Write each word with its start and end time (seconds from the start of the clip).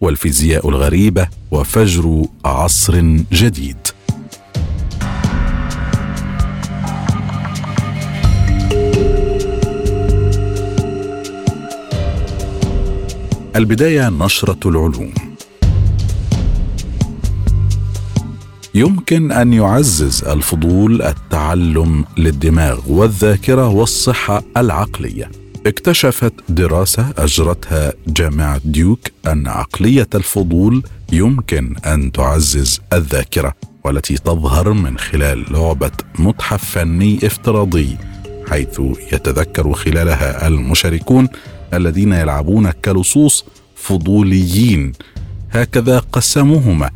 والفيزياء 0.00 0.68
الغريبه 0.68 1.28
وفجر 1.50 2.24
عصر 2.44 3.00
جديد. 3.32 3.76
البداية 13.56 14.08
نشرة 14.08 14.68
العلوم. 14.68 15.14
يمكن 18.74 19.32
أن 19.32 19.52
يعزز 19.52 20.24
الفضول 20.24 21.02
التعلم 21.02 22.04
للدماغ 22.18 22.80
والذاكرة 22.88 23.68
والصحة 23.68 24.42
العقلية. 24.56 25.30
اكتشفت 25.68 26.32
دراسة 26.48 27.12
أجرتها 27.18 27.92
جامعة 28.06 28.60
ديوك 28.64 29.00
أن 29.26 29.46
عقلية 29.46 30.08
الفضول 30.14 30.82
يمكن 31.12 31.76
أن 31.86 32.12
تعزز 32.12 32.80
الذاكرة 32.92 33.54
والتي 33.84 34.14
تظهر 34.16 34.72
من 34.72 34.98
خلال 34.98 35.52
لعبة 35.52 35.90
متحف 36.18 36.64
فني 36.64 37.18
افتراضي 37.26 37.96
حيث 38.50 38.80
يتذكر 39.12 39.72
خلالها 39.72 40.46
المشاركون 40.46 41.28
الذين 41.74 42.12
يلعبون 42.12 42.70
كلصوص 42.70 43.44
فضوليين. 43.76 44.92
هكذا 45.50 45.98
قسموهما 45.98 46.90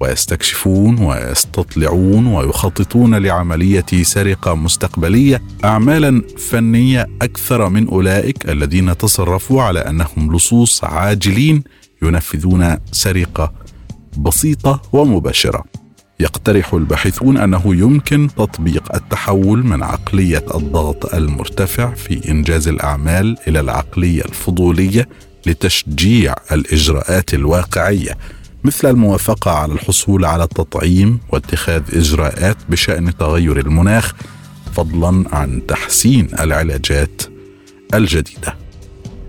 ويستكشفون 0.00 0.98
ويستطلعون 0.98 2.26
ويخططون 2.26 3.14
لعملية 3.14 3.86
سرقة 4.02 4.54
مستقبلية 4.54 5.42
اعمالا 5.64 6.22
فنية 6.38 7.06
أكثر 7.22 7.68
من 7.68 7.88
أولئك 7.88 8.50
الذين 8.50 8.96
تصرفوا 8.96 9.62
على 9.62 9.80
أنهم 9.80 10.36
لصوص 10.36 10.84
عاجلين 10.84 11.62
ينفذون 12.02 12.76
سرقة 12.92 13.52
بسيطة 14.18 14.82
ومباشرة. 14.92 15.64
يقترح 16.20 16.74
الباحثون 16.74 17.36
أنه 17.36 17.62
يمكن 17.66 18.28
تطبيق 18.36 18.94
التحول 18.94 19.66
من 19.66 19.82
عقلية 19.82 20.44
الضغط 20.54 21.14
المرتفع 21.14 21.94
في 21.94 22.30
إنجاز 22.30 22.68
الأعمال 22.68 23.36
إلى 23.48 23.60
العقلية 23.60 24.22
الفضولية 24.22 25.08
لتشجيع 25.46 26.34
الإجراءات 26.52 27.34
الواقعية. 27.34 28.16
مثل 28.66 28.90
الموافقة 28.90 29.50
على 29.50 29.72
الحصول 29.72 30.24
على 30.24 30.44
التطعيم 30.44 31.20
واتخاذ 31.28 31.82
إجراءات 31.92 32.56
بشأن 32.68 33.16
تغير 33.16 33.58
المناخ 33.60 34.14
فضلا 34.74 35.24
عن 35.32 35.66
تحسين 35.68 36.28
العلاجات 36.40 37.22
الجديدة. 37.94 38.56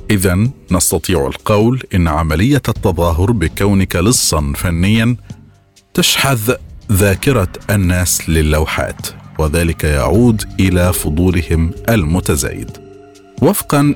اذا 0.09 0.49
نستطيع 0.71 1.27
القول 1.27 1.83
إن 1.95 2.07
عملية 2.07 2.61
التظاهر 2.67 3.31
بكونك 3.31 3.95
لصا 3.95 4.53
فنيا 4.55 5.15
تشحذ 5.93 6.53
ذاكرة 6.91 7.49
الناس 7.69 8.29
للوحات 8.29 9.07
وذلك 9.39 9.83
يعود 9.83 10.43
إلى 10.59 10.93
فضولهم 10.93 11.71
المتزايد. 11.89 12.71
وفقا 13.41 13.95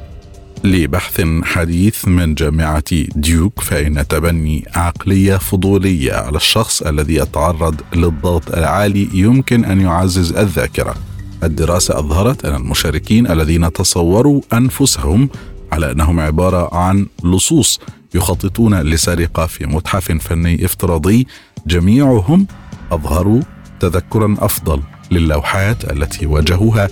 لبحث 0.63 1.21
حديث 1.43 2.07
من 2.07 2.35
جامعة 2.35 2.83
ديوك 3.15 3.59
فإن 3.59 4.07
تبني 4.07 4.65
عقلية 4.75 5.35
فضولية 5.35 6.13
على 6.13 6.37
الشخص 6.37 6.81
الذي 6.81 7.15
يتعرض 7.15 7.81
للضغط 7.95 8.57
العالي 8.57 9.09
يمكن 9.13 9.65
أن 9.65 9.81
يعزز 9.81 10.33
الذاكرة. 10.33 10.95
الدراسة 11.43 11.99
أظهرت 11.99 12.45
أن 12.45 12.55
المشاركين 12.55 13.31
الذين 13.31 13.73
تصوروا 13.73 14.41
أنفسهم 14.53 15.29
على 15.71 15.91
أنهم 15.91 16.19
عبارة 16.19 16.75
عن 16.75 17.07
لصوص 17.23 17.79
يخططون 18.15 18.81
لسرقة 18.81 19.45
في 19.45 19.65
متحف 19.65 20.11
فني 20.11 20.65
افتراضي 20.65 21.27
جميعهم 21.67 22.47
أظهروا 22.91 23.41
تذكرا 23.79 24.35
أفضل 24.39 24.81
للوحات 25.11 25.91
التي 25.91 26.25
واجهوها 26.25 26.89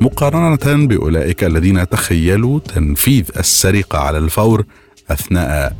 مقارنة 0.00 0.86
بأولئك 0.86 1.44
الذين 1.44 1.88
تخيلوا 1.88 2.60
تنفيذ 2.60 3.24
السرقة 3.38 3.98
على 3.98 4.18
الفور 4.18 4.64
أثناء 5.10 5.76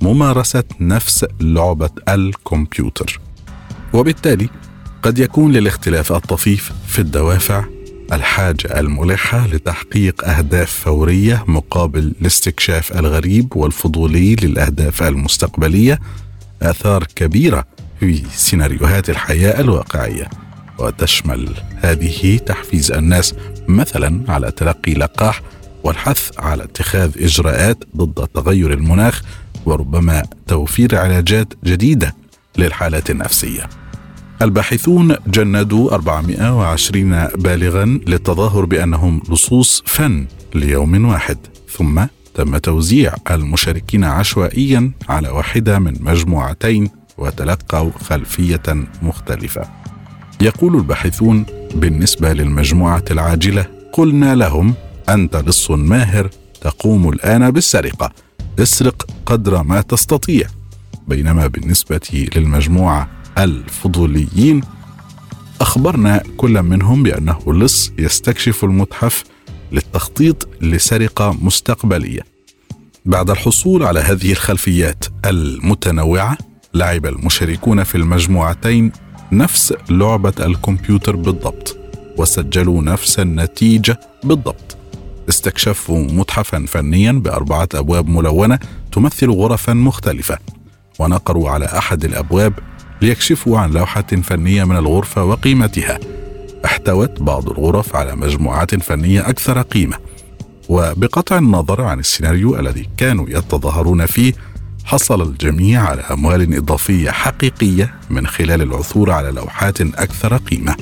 ممارسة 0.00 0.64
نفس 0.80 1.26
لعبة 1.40 1.90
الكمبيوتر. 2.08 3.20
وبالتالي 3.92 4.48
قد 5.02 5.18
يكون 5.18 5.52
للاختلاف 5.52 6.12
الطفيف 6.12 6.72
في 6.86 6.98
الدوافع 6.98 7.64
الحاجة 8.12 8.80
الملحة 8.80 9.46
لتحقيق 9.46 10.28
أهداف 10.28 10.70
فورية 10.70 11.44
مقابل 11.46 12.14
الاستكشاف 12.20 12.92
الغريب 12.98 13.56
والفضولي 13.56 14.34
للأهداف 14.34 15.02
المستقبلية 15.02 15.98
آثار 16.62 17.04
كبيرة 17.16 17.64
في 18.00 18.22
سيناريوهات 18.34 19.10
الحياة 19.10 19.60
الواقعية. 19.60 20.28
وتشمل 20.78 21.48
هذه 21.76 22.36
تحفيز 22.36 22.92
الناس 22.92 23.34
مثلا 23.68 24.22
على 24.28 24.50
تلقي 24.50 24.94
لقاح 24.94 25.42
والحث 25.84 26.30
على 26.38 26.64
اتخاذ 26.64 27.22
إجراءات 27.22 27.84
ضد 27.96 28.28
تغير 28.34 28.72
المناخ 28.72 29.22
وربما 29.66 30.22
توفير 30.46 30.96
علاجات 30.96 31.54
جديدة 31.64 32.14
للحالات 32.58 33.10
النفسية. 33.10 33.68
الباحثون 34.42 35.16
جندوا 35.26 35.94
420 35.94 37.26
بالغا 37.34 37.84
للتظاهر 37.84 38.64
بأنهم 38.64 39.22
لصوص 39.30 39.82
فن 39.86 40.26
ليوم 40.54 41.04
واحد 41.04 41.38
ثم 41.70 42.04
تم 42.34 42.56
توزيع 42.56 43.14
المشاركين 43.30 44.04
عشوائيا 44.04 44.92
على 45.08 45.28
واحدة 45.28 45.78
من 45.78 45.96
مجموعتين 46.00 46.90
وتلقوا 47.18 47.90
خلفية 47.90 48.62
مختلفة. 49.02 49.81
يقول 50.42 50.76
الباحثون 50.76 51.46
بالنسبة 51.74 52.32
للمجموعة 52.32 53.04
العاجلة 53.10 53.66
قلنا 53.92 54.34
لهم 54.34 54.74
أنت 55.08 55.36
لص 55.36 55.70
ماهر 55.70 56.30
تقوم 56.60 57.08
الآن 57.08 57.50
بالسرقة. 57.50 58.12
اسرق 58.58 59.06
قدر 59.26 59.62
ما 59.62 59.80
تستطيع. 59.80 60.46
بينما 61.08 61.46
بالنسبة 61.46 62.00
للمجموعة 62.36 63.08
الفضوليين 63.38 64.60
أخبرنا 65.60 66.22
كل 66.36 66.62
منهم 66.62 67.02
بأنه 67.02 67.54
لص 67.54 67.92
يستكشف 67.98 68.64
المتحف 68.64 69.24
للتخطيط 69.72 70.48
لسرقة 70.60 71.36
مستقبلية. 71.42 72.20
بعد 73.04 73.30
الحصول 73.30 73.82
على 73.82 74.00
هذه 74.00 74.32
الخلفيات 74.32 75.04
المتنوعة 75.26 76.38
لعب 76.74 77.06
المشاركون 77.06 77.84
في 77.84 77.94
المجموعتين 77.94 78.92
نفس 79.32 79.74
لعبة 79.90 80.32
الكمبيوتر 80.40 81.16
بالضبط 81.16 81.76
وسجلوا 82.18 82.82
نفس 82.82 83.20
النتيجة 83.20 84.00
بالضبط. 84.24 84.76
استكشفوا 85.28 85.98
متحفا 85.98 86.64
فنيا 86.68 87.12
بأربعة 87.12 87.68
أبواب 87.74 88.08
ملونة 88.08 88.58
تمثل 88.92 89.30
غرفا 89.30 89.72
مختلفة 89.72 90.38
ونقروا 90.98 91.50
على 91.50 91.64
أحد 91.64 92.04
الأبواب 92.04 92.52
ليكشفوا 93.02 93.58
عن 93.58 93.70
لوحة 93.70 94.02
فنية 94.02 94.64
من 94.64 94.76
الغرفة 94.76 95.24
وقيمتها. 95.24 95.98
احتوت 96.64 97.22
بعض 97.22 97.48
الغرف 97.48 97.96
على 97.96 98.16
مجموعات 98.16 98.74
فنية 98.74 99.28
أكثر 99.28 99.62
قيمة. 99.62 99.96
وبقطع 100.68 101.38
النظر 101.38 101.82
عن 101.82 101.98
السيناريو 101.98 102.58
الذي 102.58 102.88
كانوا 102.96 103.26
يتظاهرون 103.28 104.06
فيه 104.06 104.32
حصل 104.84 105.22
الجميع 105.22 105.82
على 105.82 106.00
أموال 106.00 106.56
إضافية 106.56 107.10
حقيقية 107.10 107.94
من 108.10 108.26
خلال 108.26 108.62
العثور 108.62 109.10
على 109.10 109.30
لوحات 109.30 109.80
أكثر 109.80 110.36
قيمة. 110.36 110.76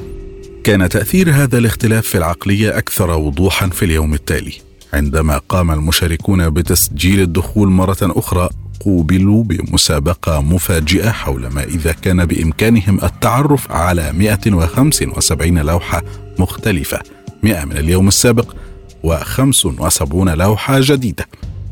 كان 0.64 0.88
تأثير 0.88 1.31
هذا 1.32 1.58
الاختلاف 1.58 2.06
في 2.06 2.19
العقلية 2.19 2.79
أكثر 2.79 3.11
وضوحا 3.11 3.69
في 3.69 3.85
اليوم 3.85 4.14
التالي 4.14 4.52
عندما 4.93 5.38
قام 5.49 5.70
المشاركون 5.70 6.50
بتسجيل 6.50 7.20
الدخول 7.20 7.69
مرة 7.69 7.97
أخرى 8.02 8.49
قوبلوا 8.81 9.44
بمسابقة 9.44 10.41
مفاجئة 10.43 11.11
حول 11.11 11.46
ما 11.46 11.62
إذا 11.64 11.93
كان 11.93 12.25
بإمكانهم 12.25 12.99
التعرف 13.03 13.73
على 13.73 14.12
175 14.12 15.58
لوحة 15.58 16.03
مختلفة 16.38 17.00
100 17.43 17.64
من 17.64 17.76
اليوم 17.76 18.08
السابق 18.08 18.55
و75 19.06 20.14
لوحة 20.14 20.81
جديدة. 20.81 21.26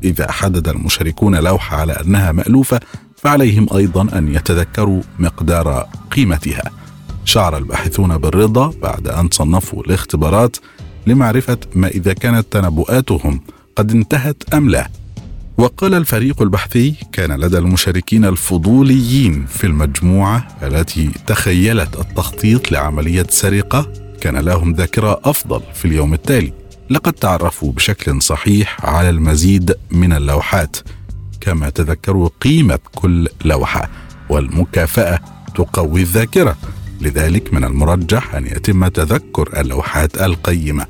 إذا 0.05 0.33
حدد 0.33 0.69
المشاركون 0.69 1.37
لوحة 1.37 1.77
على 1.77 1.93
أنها 1.93 2.33
مألوفة 2.33 2.81
فعليهم 3.17 3.67
أيضا 3.75 4.19
أن 4.19 4.35
يتذكروا 4.35 5.03
مقدار 5.19 5.87
قيمتها. 6.11 6.71
شعر 7.25 7.57
الباحثون 7.57 8.19
بالرضا 8.19 8.73
بعد 8.83 9.09
أن 9.09 9.29
صنفوا 9.33 9.83
الاختبارات 9.83 10.57
لمعرفة 11.07 11.59
ما 11.75 11.89
إذا 11.89 12.13
كانت 12.13 12.47
تنبؤاتهم 12.51 13.41
قد 13.77 13.91
انتهت 13.91 14.55
أم 14.55 14.71
لا. 14.71 14.89
وقال 15.59 15.95
الفريق 15.95 16.43
البحثي 16.43 16.95
كان 17.13 17.41
لدى 17.41 17.59
المشاركين 17.59 18.25
الفضوليين 18.25 19.47
في 19.47 19.67
المجموعة 19.67 20.49
التي 20.63 21.11
تخيلت 21.27 21.97
التخطيط 22.01 22.73
لعملية 22.73 23.27
سرقة 23.31 23.93
كان 24.21 24.37
لهم 24.37 24.73
ذاكرة 24.73 25.21
أفضل 25.25 25.61
في 25.75 25.85
اليوم 25.85 26.15
التالي. 26.15 26.53
لقد 26.91 27.13
تعرفوا 27.13 27.73
بشكل 27.73 28.23
صحيح 28.23 28.85
على 28.85 29.11
المزيد 29.11 29.75
من 29.91 30.13
اللوحات 30.13 30.77
كما 31.41 31.71
تذكروا 31.71 32.31
قيمة 32.41 32.79
كل 32.95 33.29
لوحة 33.45 33.89
والمكافأة 34.29 35.21
تقوي 35.55 36.03
الذاكرة 36.03 36.57
لذلك 37.01 37.55
من 37.55 37.65
المرجح 37.65 38.35
أن 38.35 38.47
يتم 38.47 38.89
تذكر 38.89 39.61
اللوحات 39.61 40.23
القيمة 40.23 40.87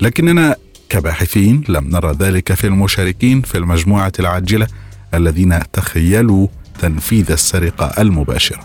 لكننا 0.00 0.56
كباحثين 0.88 1.64
لم 1.68 1.88
نرى 1.90 2.12
ذلك 2.12 2.52
في 2.54 2.66
المشاركين 2.66 3.42
في 3.42 3.58
المجموعة 3.58 4.12
العاجلة 4.18 4.66
الذين 5.14 5.58
تخيلوا 5.72 6.48
تنفيذ 6.80 7.32
السرقة 7.32 8.02
المباشرة. 8.02 8.60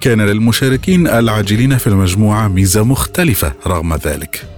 كان 0.00 0.20
للمشاركين 0.20 1.06
العاجلين 1.06 1.78
في 1.78 1.86
المجموعة 1.86 2.48
ميزة 2.48 2.84
مختلفة 2.84 3.52
رغم 3.66 3.94
ذلك. 3.94 4.51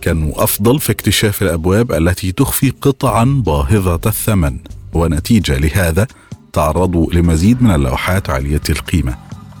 كانوا 0.00 0.44
أفضل 0.44 0.80
في 0.80 0.92
اكتشاف 0.92 1.42
الأبواب 1.42 1.92
التي 1.92 2.32
تخفي 2.32 2.70
قطعا 2.70 3.24
باهظة 3.24 4.00
الثمن. 4.06 4.58
ونتيجة 4.92 5.58
لهذا 5.58 6.06
تعرضوا 6.52 7.12
لمزيد 7.12 7.62
من 7.62 7.70
اللوحات 7.70 8.30
عالية 8.30 8.60
القيمة. 8.70 9.16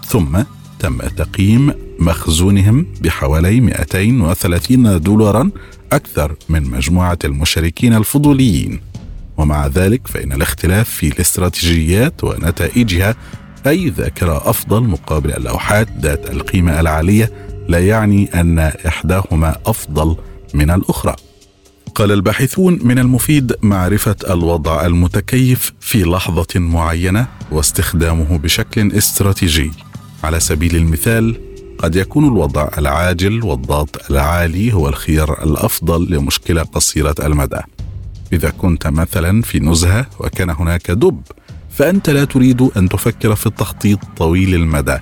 ثم 0.06 0.38
تم 0.78 0.98
تقييم 0.98 1.72
مخزونهم 1.98 2.86
بحوالي 3.00 3.60
230 3.60 5.00
دولارا 5.00 5.50
أكثر 5.92 6.36
من 6.48 6.62
مجموعة 6.62 7.18
المشاركين 7.24 7.94
الفضوليين. 7.94 8.80
ومع 9.36 9.66
ذلك 9.66 10.06
فإن 10.06 10.32
الاختلاف 10.32 10.88
في 10.88 11.08
الاستراتيجيات 11.08 12.24
ونتائجها 12.24 13.14
أي 13.66 13.88
ذاكرة 13.88 14.50
أفضل 14.50 14.82
مقابل 14.82 15.32
اللوحات 15.32 15.88
ذات 16.00 16.30
القيمة 16.30 16.80
العالية 16.80 17.32
لا 17.68 17.78
يعني 17.78 18.40
أن 18.40 18.58
إحداهما 18.58 19.56
أفضل 19.66 20.16
من 20.54 20.70
الأخرى. 20.70 21.16
قال 21.94 22.12
الباحثون 22.12 22.78
من 22.82 22.98
المفيد 22.98 23.56
معرفة 23.62 24.16
الوضع 24.30 24.86
المتكيف 24.86 25.72
في 25.80 26.02
لحظة 26.02 26.46
معينة 26.56 27.26
واستخدامه 27.52 28.38
بشكل 28.38 28.92
استراتيجي. 28.92 29.70
على 30.24 30.40
سبيل 30.40 30.76
المثال 30.76 31.40
قد 31.78 31.96
يكون 31.96 32.24
الوضع 32.24 32.68
العاجل 32.78 33.44
والضغط 33.44 34.10
العالي 34.10 34.72
هو 34.72 34.88
الخيار 34.88 35.44
الأفضل 35.44 36.14
لمشكلة 36.14 36.62
قصيرة 36.62 37.14
المدى. 37.20 37.60
إذا 38.32 38.50
كنت 38.50 38.86
مثلا 38.86 39.42
في 39.42 39.60
نزهة 39.60 40.06
وكان 40.20 40.50
هناك 40.50 40.90
دب 40.90 41.22
فأنت 41.70 42.10
لا 42.10 42.24
تريد 42.24 42.62
أن 42.76 42.88
تفكر 42.88 43.34
في 43.34 43.46
التخطيط 43.46 43.98
طويل 44.16 44.54
المدى. 44.54 44.98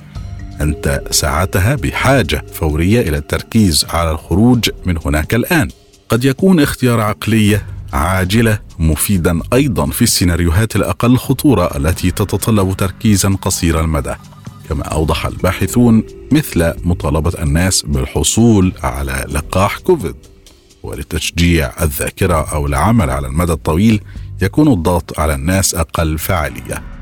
أنت 0.60 1.02
ساعتها 1.10 1.74
بحاجة 1.74 2.44
فورية 2.52 3.00
إلى 3.00 3.16
التركيز 3.16 3.86
على 3.90 4.10
الخروج 4.10 4.70
من 4.86 4.98
هناك 5.04 5.34
الآن. 5.34 5.68
قد 6.08 6.24
يكون 6.24 6.60
اختيار 6.60 7.00
عقلية 7.00 7.66
عاجلة 7.92 8.58
مفيدا 8.78 9.40
أيضا 9.52 9.86
في 9.86 10.02
السيناريوهات 10.02 10.76
الأقل 10.76 11.16
خطورة 11.16 11.76
التي 11.76 12.10
تتطلب 12.10 12.76
تركيزا 12.76 13.36
قصير 13.42 13.80
المدى. 13.80 14.14
كما 14.68 14.82
أوضح 14.82 15.26
الباحثون 15.26 16.02
مثل 16.32 16.72
مطالبة 16.84 17.32
الناس 17.42 17.82
بالحصول 17.82 18.72
على 18.82 19.24
لقاح 19.28 19.78
كوفيد. 19.78 20.16
ولتشجيع 20.82 21.72
الذاكرة 21.82 22.52
أو 22.52 22.66
العمل 22.66 23.10
على 23.10 23.26
المدى 23.26 23.52
الطويل 23.52 24.00
يكون 24.42 24.72
الضغط 24.72 25.20
على 25.20 25.34
الناس 25.34 25.74
أقل 25.74 26.18
فعالية. 26.18 26.95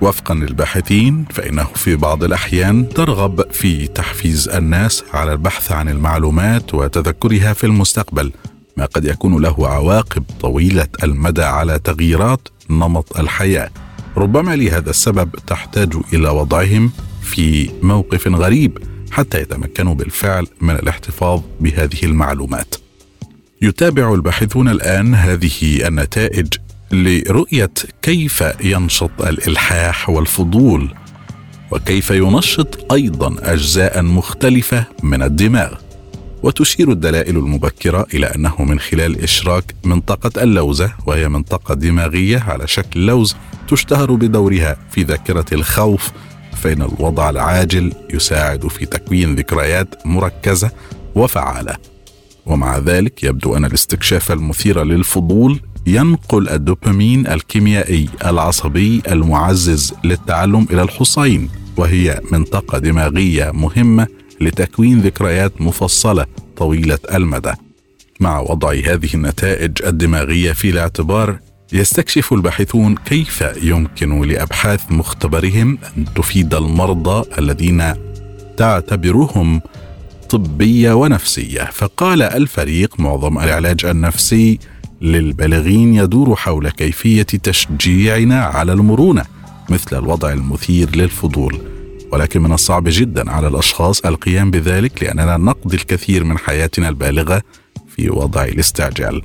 وفقا 0.00 0.34
للباحثين 0.34 1.24
فإنه 1.30 1.64
في 1.64 1.96
بعض 1.96 2.24
الأحيان 2.24 2.88
ترغب 2.88 3.52
في 3.52 3.86
تحفيز 3.86 4.48
الناس 4.48 5.04
على 5.12 5.32
البحث 5.32 5.72
عن 5.72 5.88
المعلومات 5.88 6.74
وتذكرها 6.74 7.52
في 7.52 7.64
المستقبل 7.64 8.32
ما 8.76 8.84
قد 8.84 9.04
يكون 9.04 9.42
له 9.42 9.68
عواقب 9.68 10.24
طويلة 10.40 10.88
المدى 11.02 11.42
على 11.42 11.78
تغييرات 11.78 12.48
نمط 12.70 13.18
الحياة 13.18 13.70
ربما 14.16 14.56
لهذا 14.56 14.90
السبب 14.90 15.30
تحتاج 15.46 15.94
إلى 16.12 16.28
وضعهم 16.28 16.90
في 17.22 17.70
موقف 17.82 18.28
غريب 18.28 18.78
حتى 19.10 19.40
يتمكنوا 19.40 19.94
بالفعل 19.94 20.46
من 20.60 20.74
الاحتفاظ 20.74 21.40
بهذه 21.60 22.04
المعلومات. 22.04 22.74
يتابع 23.62 24.14
الباحثون 24.14 24.68
الآن 24.68 25.14
هذه 25.14 25.88
النتائج 25.88 26.46
لرؤية 26.92 27.70
كيف 28.02 28.44
ينشط 28.60 29.10
الإلحاح 29.20 30.10
والفضول 30.10 30.94
وكيف 31.70 32.10
ينشط 32.10 32.92
أيضا 32.92 33.36
اجزاء 33.38 34.02
مختلفة 34.02 34.84
من 35.02 35.22
الدماغ. 35.22 35.74
وتشير 36.42 36.90
الدلائل 36.92 37.36
المبكرة 37.36 38.06
إلى 38.14 38.26
أنه 38.26 38.62
من 38.64 38.80
خلال 38.80 39.22
إشراك 39.22 39.74
منطقة 39.84 40.42
اللوزة 40.42 40.92
وهي 41.06 41.28
منطقة 41.28 41.74
دماغية 41.74 42.38
على 42.38 42.66
شكل 42.66 43.06
لوز 43.06 43.36
تشتهر 43.68 44.12
بدورها 44.12 44.76
في 44.90 45.02
ذاكرة 45.02 45.44
الخوف 45.52 46.10
فإن 46.62 46.82
الوضع 46.82 47.30
العاجل 47.30 47.92
يساعد 48.14 48.68
في 48.68 48.86
تكوين 48.86 49.34
ذكريات 49.34 50.06
مركزة 50.06 50.70
وفعالة 51.14 51.76
ومع 52.46 52.78
ذلك 52.78 53.22
يبدو 53.24 53.56
أن 53.56 53.64
الاستكشاف 53.64 54.32
المثير 54.32 54.84
للفضول 54.84 55.60
ينقل 55.88 56.48
الدوبامين 56.48 57.26
الكيميائي 57.26 58.08
العصبي 58.26 59.02
المعزز 59.08 59.94
للتعلم 60.04 60.66
إلى 60.70 60.82
الحصين 60.82 61.50
وهي 61.76 62.20
منطقة 62.32 62.78
دماغية 62.78 63.50
مهمة 63.50 64.06
لتكوين 64.40 65.00
ذكريات 65.00 65.60
مفصلة 65.60 66.26
طويلة 66.56 66.98
المدى. 67.14 67.52
مع 68.20 68.40
وضع 68.40 68.72
هذه 68.72 69.14
النتائج 69.14 69.82
الدماغية 69.86 70.52
في 70.52 70.70
الاعتبار 70.70 71.38
يستكشف 71.72 72.32
الباحثون 72.32 72.94
كيف 72.94 73.44
يمكن 73.62 74.22
لأبحاث 74.22 74.92
مختبرهم 74.92 75.78
أن 75.96 76.04
تفيد 76.14 76.54
المرضى 76.54 77.24
الذين 77.38 77.94
تعتبرهم 78.56 79.60
طبية 80.30 80.92
ونفسية. 80.92 81.64
فقال 81.64 82.22
الفريق 82.22 83.00
معظم 83.00 83.38
العلاج 83.38 83.84
النفسي 83.84 84.58
للبالغين 85.00 85.94
يدور 85.94 86.36
حول 86.36 86.70
كيفية 86.70 87.22
تشجيعنا 87.22 88.44
على 88.44 88.72
المرونة 88.72 89.24
مثل 89.68 89.98
الوضع 89.98 90.32
المثير 90.32 90.96
للفضول. 90.96 91.58
ولكن 92.12 92.42
من 92.42 92.52
الصعب 92.52 92.84
جدا 92.86 93.30
على 93.30 93.48
الأشخاص 93.48 94.00
القيام 94.00 94.50
بذلك 94.50 95.02
لأننا 95.02 95.36
نقضي 95.36 95.76
الكثير 95.76 96.24
من 96.24 96.38
حياتنا 96.38 96.88
البالغة 96.88 97.42
في 97.88 98.10
وضع 98.10 98.44
الاستعجال. 98.44 99.22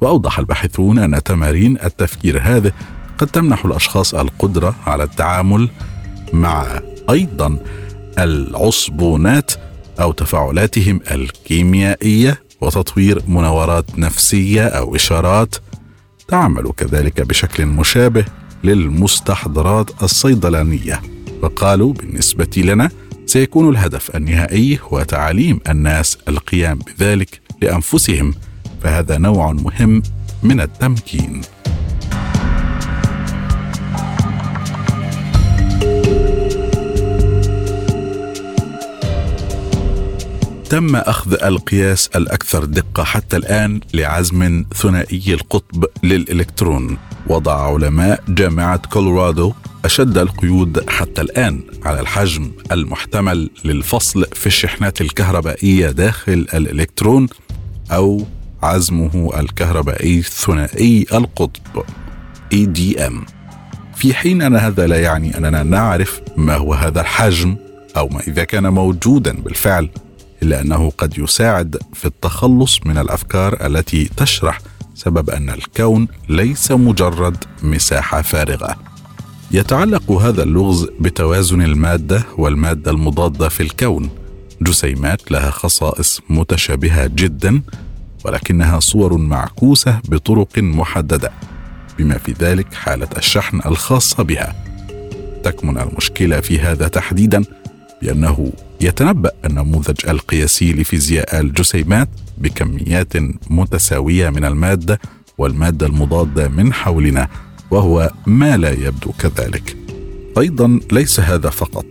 وأوضح 0.00 0.38
الباحثون 0.38 0.98
أن 0.98 1.22
تمارين 1.22 1.78
التفكير 1.84 2.40
هذه 2.42 2.72
قد 3.18 3.26
تمنح 3.26 3.64
الأشخاص 3.64 4.14
القدرة 4.14 4.74
على 4.86 5.04
التعامل 5.04 5.68
مع 6.32 6.80
أيضا 7.10 7.58
العصبونات 8.18 9.52
أو 10.00 10.12
تفاعلاتهم 10.12 11.00
الكيميائية. 11.10 12.47
وتطوير 12.60 13.22
مناورات 13.28 13.98
نفسية 13.98 14.66
أو 14.66 14.96
إشارات 14.96 15.56
تعمل 16.28 16.72
كذلك 16.76 17.20
بشكل 17.20 17.66
مشابه 17.66 18.24
للمستحضرات 18.64 20.02
الصيدلانية. 20.02 21.02
وقالوا 21.42 21.92
بالنسبة 21.92 22.50
لنا 22.56 22.90
سيكون 23.26 23.68
الهدف 23.68 24.16
النهائي 24.16 24.78
هو 24.82 25.02
تعليم 25.02 25.60
الناس 25.68 26.18
القيام 26.28 26.78
بذلك 26.78 27.40
لأنفسهم 27.62 28.34
فهذا 28.82 29.18
نوع 29.18 29.52
مهم 29.52 30.02
من 30.42 30.60
التمكين. 30.60 31.40
تم 40.70 40.96
أخذ 40.96 41.44
القياس 41.44 42.10
الأكثر 42.16 42.64
دقة 42.64 43.04
حتى 43.04 43.36
الآن 43.36 43.80
لعزم 43.94 44.64
ثنائي 44.74 45.34
القطب 45.34 45.84
للإلكترون. 46.02 46.98
وضع 47.26 47.72
علماء 47.74 48.24
جامعة 48.28 48.76
كولورادو 48.76 49.52
أشد 49.84 50.18
القيود 50.18 50.90
حتى 50.90 51.20
الآن 51.20 51.60
على 51.84 52.00
الحجم 52.00 52.50
المحتمل 52.72 53.50
للفصل 53.64 54.26
في 54.32 54.46
الشحنات 54.46 55.00
الكهربائية 55.00 55.90
داخل 55.90 56.46
الإلكترون 56.54 57.28
أو 57.92 58.26
عزمه 58.62 59.40
الكهربائي 59.40 60.22
ثنائي 60.22 61.06
القطب 61.12 61.82
EDM 62.54 63.14
في 63.96 64.14
حين 64.14 64.42
أن 64.42 64.56
هذا 64.56 64.86
لا 64.86 65.00
يعني 65.00 65.38
أننا 65.38 65.62
نعرف 65.62 66.20
ما 66.36 66.56
هو 66.56 66.74
هذا 66.74 67.00
الحجم 67.00 67.56
أو 67.96 68.08
ما 68.08 68.20
إذا 68.20 68.44
كان 68.44 68.68
موجودا 68.68 69.32
بالفعل. 69.32 69.90
إلا 70.42 70.60
أنه 70.60 70.90
قد 70.98 71.18
يساعد 71.18 71.76
في 71.94 72.04
التخلص 72.04 72.78
من 72.86 72.98
الأفكار 72.98 73.66
التي 73.66 74.10
تشرح 74.16 74.60
سبب 74.94 75.30
أن 75.30 75.50
الكون 75.50 76.08
ليس 76.28 76.70
مجرد 76.72 77.36
مساحة 77.62 78.22
فارغة. 78.22 78.76
يتعلق 79.50 80.12
هذا 80.12 80.42
اللغز 80.42 80.86
بتوازن 81.00 81.62
المادة 81.62 82.24
والمادة 82.38 82.90
المضادة 82.90 83.48
في 83.48 83.62
الكون. 83.62 84.10
جسيمات 84.60 85.32
لها 85.32 85.50
خصائص 85.50 86.20
متشابهة 86.30 87.06
جدا 87.06 87.62
ولكنها 88.24 88.80
صور 88.80 89.16
معكوسة 89.16 90.00
بطرق 90.08 90.58
محددة 90.58 91.32
بما 91.98 92.18
في 92.18 92.34
ذلك 92.40 92.74
حالة 92.74 93.08
الشحن 93.16 93.60
الخاصة 93.66 94.22
بها. 94.22 94.64
تكمن 95.44 95.78
المشكلة 95.78 96.40
في 96.40 96.58
هذا 96.60 96.88
تحديدا 96.88 97.44
بأنه 98.02 98.52
يتنبأ 98.80 99.30
النموذج 99.44 99.96
القياسي 100.08 100.72
لفيزياء 100.72 101.40
الجسيمات 101.40 102.08
بكميات 102.38 103.12
متساوية 103.50 104.30
من 104.30 104.44
المادة 104.44 105.00
والمادة 105.38 105.86
المضادة 105.86 106.48
من 106.48 106.72
حولنا 106.72 107.28
وهو 107.70 108.10
ما 108.26 108.56
لا 108.56 108.70
يبدو 108.70 109.12
كذلك. 109.12 109.76
أيضا 110.38 110.80
ليس 110.92 111.20
هذا 111.20 111.50
فقط 111.50 111.84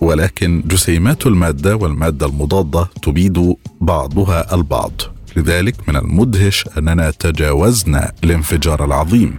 ولكن 0.00 0.62
جسيمات 0.66 1.26
المادة 1.26 1.76
والمادة 1.76 2.26
المضادة 2.26 2.88
تبيد 3.02 3.54
بعضها 3.80 4.54
البعض. 4.54 4.92
لذلك 5.36 5.88
من 5.88 5.96
المدهش 5.96 6.64
أننا 6.78 7.10
تجاوزنا 7.10 8.12
الانفجار 8.24 8.84
العظيم 8.84 9.38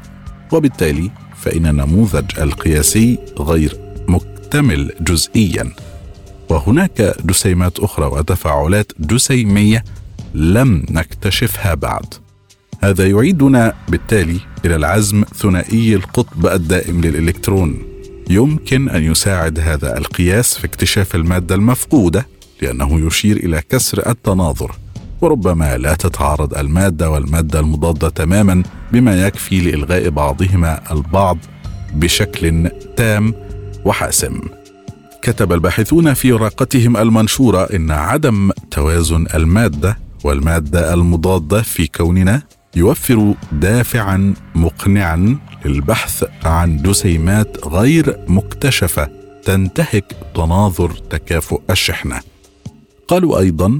وبالتالي 0.51 1.11
فإن 1.37 1.65
النموذج 1.65 2.39
القياسي 2.39 3.17
غير 3.39 3.77
مكتمل 4.07 4.91
جزئيا. 5.01 5.71
وهناك 6.53 7.15
جسيمات 7.25 7.79
أخرى 7.79 8.05
وتفاعلات 8.05 8.91
جسيميه 8.99 9.83
لم 10.33 10.85
نكتشفها 10.89 11.73
بعد. 11.73 12.13
هذا 12.81 13.07
يعيدنا 13.07 13.73
بالتالي 13.89 14.39
إلى 14.65 14.75
العزم 14.75 15.23
ثنائي 15.35 15.95
القطب 15.95 16.47
الدائم 16.47 17.01
للإلكترون. 17.01 17.81
يمكن 18.29 18.89
أن 18.89 19.03
يساعد 19.03 19.59
هذا 19.59 19.97
القياس 19.97 20.57
في 20.57 20.65
اكتشاف 20.65 21.15
المادة 21.15 21.55
المفقودة 21.55 22.27
لأنه 22.61 23.07
يشير 23.07 23.37
إلى 23.37 23.61
كسر 23.69 24.09
التناظر 24.09 24.75
وربما 25.21 25.77
لا 25.77 25.93
تتعارض 25.93 26.53
المادة 26.53 27.09
والمادة 27.09 27.59
المضادة 27.59 28.09
تماما 28.09 28.63
بما 28.91 29.27
يكفي 29.27 29.61
لإلغاء 29.61 30.09
بعضهما 30.09 30.91
البعض 30.91 31.37
بشكل 31.93 32.69
تام 32.97 33.33
وحاسم. 33.85 34.41
كتب 35.23 35.53
الباحثون 35.53 36.13
في 36.13 36.31
ورقتهم 36.31 36.97
المنشورة 36.97 37.63
إن 37.63 37.91
عدم 37.91 38.51
توازن 38.71 39.27
المادة 39.33 39.97
والمادة 40.23 40.93
المضادة 40.93 41.61
في 41.61 41.87
كوننا 41.87 42.41
يوفر 42.75 43.33
دافعا 43.51 44.33
مقنعا 44.55 45.37
للبحث 45.65 46.25
عن 46.43 46.77
جسيمات 46.77 47.67
غير 47.67 48.19
مكتشفة 48.27 49.09
تنتهك 49.43 50.05
تناظر 50.35 50.91
تكافؤ 51.09 51.61
الشحنة. 51.69 52.19
قالوا 53.07 53.39
أيضا 53.39 53.79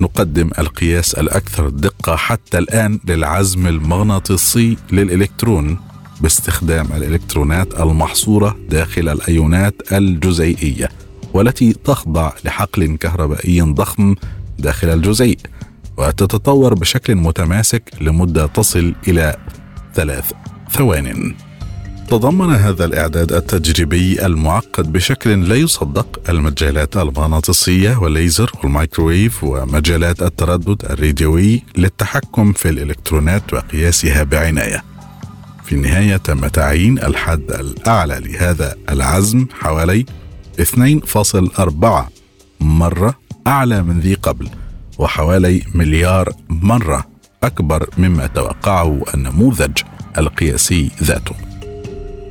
نقدم 0.00 0.50
القياس 0.58 1.14
الأكثر 1.14 1.68
دقة 1.68 2.16
حتى 2.16 2.58
الآن 2.58 3.00
للعزم 3.04 3.66
المغناطيسي 3.66 4.76
للإلكترون 4.92 5.78
باستخدام 6.20 6.86
الإلكترونات 6.96 7.80
المحصورة 7.80 8.56
داخل 8.68 9.08
الأيونات 9.08 9.92
الجزيئية 9.92 10.88
والتي 11.34 11.72
تخضع 11.72 12.32
لحقل 12.44 12.96
كهربائي 12.96 13.60
ضخم 13.60 14.14
داخل 14.58 14.88
الجزيء 14.88 15.38
وتتطور 15.96 16.74
بشكل 16.74 17.14
متماسك 17.14 17.82
لمدة 18.00 18.46
تصل 18.46 18.94
إلى 19.08 19.36
ثلاث 19.94 20.32
ثوان. 20.70 21.34
تضمن 22.08 22.54
هذا 22.54 22.84
الإعداد 22.84 23.32
التجريبي 23.32 24.26
المعقد 24.26 24.92
بشكل 24.92 25.48
لا 25.48 25.54
يصدق 25.54 26.20
المجالات 26.28 26.96
المغناطيسية 26.96 27.96
والليزر 27.96 28.52
والمايكرويف 28.64 29.44
ومجالات 29.44 30.22
التردد 30.22 30.84
الراديوي 30.84 31.62
للتحكم 31.76 32.52
في 32.52 32.68
الإلكترونات 32.68 33.52
وقياسها 33.54 34.22
بعناية. 34.22 34.97
في 35.68 35.74
النهاية 35.74 36.16
تم 36.16 36.46
تعيين 36.46 36.98
الحد 36.98 37.50
الأعلى 37.50 38.20
لهذا 38.20 38.74
العزم 38.90 39.46
حوالي 39.60 40.04
2.4 40.60 41.86
مرة 42.60 43.14
أعلى 43.46 43.82
من 43.82 44.00
ذي 44.00 44.14
قبل 44.14 44.48
وحوالي 44.98 45.62
مليار 45.74 46.32
مرة 46.48 47.04
أكبر 47.42 47.88
مما 47.98 48.26
توقعه 48.26 49.02
النموذج 49.14 49.78
القياسي 50.18 50.90
ذاته. 51.02 51.34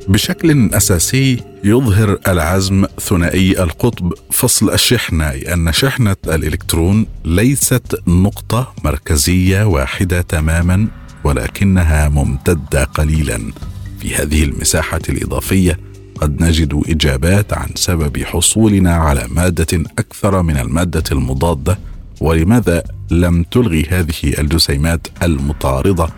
بشكل 0.08 0.70
أساسي 0.74 1.44
يظهر 1.64 2.18
العزم 2.28 2.84
ثنائي 3.00 3.62
القطب 3.62 4.12
فصل 4.30 4.70
الشحنه 4.70 5.30
اي 5.30 5.54
أن 5.54 5.72
شحنة 5.72 6.16
الإلكترون 6.26 7.06
ليست 7.24 8.02
نقطة 8.08 8.72
مركزية 8.84 9.64
واحدة 9.64 10.20
تماما 10.20 10.88
ولكنها 11.24 12.08
ممتدة 12.08 12.84
قليلا. 12.84 13.52
في 14.00 14.14
هذه 14.14 14.44
المساحة 14.44 15.00
الإضافية 15.08 15.78
قد 16.20 16.42
نجد 16.42 16.82
إجابات 16.88 17.52
عن 17.52 17.68
سبب 17.74 18.22
حصولنا 18.24 18.94
على 18.94 19.26
مادة 19.30 19.84
أكثر 19.98 20.42
من 20.42 20.56
المادة 20.56 21.04
المضادة 21.12 21.78
ولماذا 22.20 22.82
لم 23.10 23.42
تلغي 23.42 23.86
هذه 23.90 24.40
الجسيمات 24.40 25.06
المتعارضه 25.22 26.08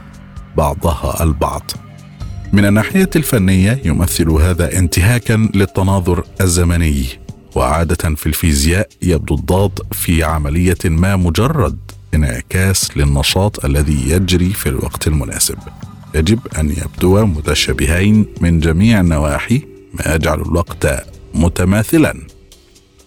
بعضها 0.57 1.23
البعض؟ 1.23 1.71
من 2.53 2.65
الناحية 2.65 3.11
الفنية 3.17 3.81
يمثل 3.85 4.31
هذا 4.31 4.79
انتهاكا 4.79 5.49
للتناظر 5.55 6.25
الزمني 6.41 7.05
وعادة 7.57 8.15
في 8.15 8.27
الفيزياء 8.27 8.89
يبدو 9.03 9.35
الضاد 9.35 9.81
في 9.93 10.25
عملية 10.25 10.79
ما 10.85 11.17
مجرد 11.17 11.79
انعكاس 12.15 12.97
للنشاط 12.97 13.65
الذي 13.65 14.11
يجري 14.11 14.51
في 14.53 14.69
الوقت 14.69 15.07
المناسب. 15.07 15.59
يجب 16.15 16.41
أن 16.59 16.71
يبدو 16.71 17.27
متشابهين 17.27 18.27
من 18.41 18.61
جميع 18.61 19.01
النواحي 19.01 19.63
ما 19.95 20.15
يجعل 20.15 20.41
الوقت 20.41 20.87
متماثلا. 21.35 22.15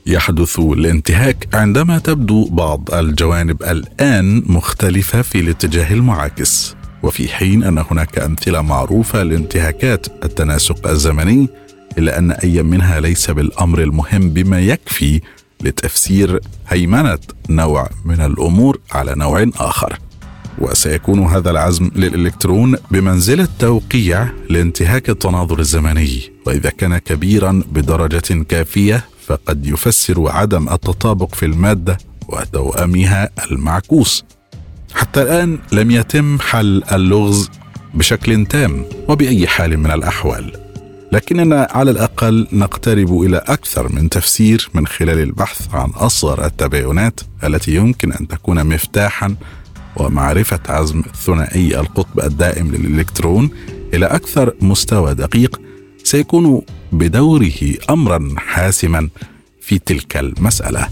يحدث 0.05 0.59
الانتهاك 0.59 1.47
عندما 1.53 1.99
تبدو 1.99 2.45
بعض 2.49 2.93
الجوانب 2.93 3.63
الآن 3.63 4.43
مختلفة 4.45 5.21
في 5.21 5.39
الاتجاه 5.39 5.93
المعاكس 5.93 6.75
وفي 7.03 7.27
حين 7.27 7.63
أن 7.63 7.77
هناك 7.91 8.19
أمثلة 8.19 8.61
معروفة 8.61 9.23
لانتهاكات 9.23 10.07
التناسق 10.23 10.87
الزمني 10.87 11.47
إلا 11.97 12.17
أن 12.17 12.31
أي 12.31 12.63
منها 12.63 12.99
ليس 12.99 13.31
بالأمر 13.31 13.81
المهم 13.81 14.29
بما 14.29 14.59
يكفي 14.59 15.21
لتفسير 15.63 16.39
هيمنة 16.67 17.19
نوع 17.49 17.89
من 18.05 18.21
الأمور 18.21 18.79
على 18.91 19.15
نوع 19.15 19.45
آخر. 19.55 19.99
وسيكون 20.59 21.19
هذا 21.19 21.51
العزم 21.51 21.91
للإلكترون 21.95 22.75
بمنزلة 22.91 23.47
توقيع 23.59 24.29
لانتهاك 24.49 25.09
التناظر 25.09 25.59
الزمني. 25.59 26.31
وإذا 26.45 26.69
كان 26.69 26.97
كبيرا 26.97 27.63
بدرجة 27.71 28.43
كافية 28.49 29.05
فقد 29.27 29.65
يفسر 29.65 30.29
عدم 30.29 30.69
التطابق 30.69 31.35
في 31.35 31.45
المادة 31.45 31.97
وتوأمها 32.27 33.29
المعكوس. 33.51 34.23
حتى 34.93 35.21
الآن 35.21 35.59
لم 35.71 35.91
يتم 35.91 36.39
حل 36.39 36.83
اللغز 36.91 37.49
بشكل 37.93 38.45
تام 38.45 38.85
وبأي 39.07 39.47
حال 39.47 39.77
من 39.77 39.91
الأحوال. 39.91 40.62
لكننا 41.13 41.67
على 41.71 41.91
الأقل 41.91 42.47
نقترب 42.53 43.21
إلى 43.21 43.37
أكثر 43.37 43.91
من 43.91 44.09
تفسير 44.09 44.69
من 44.73 44.87
خلال 44.87 45.19
البحث 45.19 45.75
عن 45.75 45.89
أصغر 45.89 46.45
التباينات 46.45 47.19
التي 47.43 47.75
يمكن 47.75 48.11
أن 48.11 48.27
تكون 48.27 48.63
مفتاحا 48.65 49.35
ومعرفة 49.95 50.59
عزم 50.69 51.01
ثنائي 51.25 51.79
القطب 51.79 52.19
الدائم 52.19 52.71
للإلكترون 52.71 53.49
إلى 53.93 54.05
أكثر 54.05 54.53
مستوى 54.61 55.13
دقيق 55.13 55.61
سيكون 56.03 56.61
بدوره 56.91 57.73
أمرا 57.89 58.29
حاسما 58.37 59.09
في 59.61 59.79
تلك 59.79 60.17
المسألة. 60.17 60.87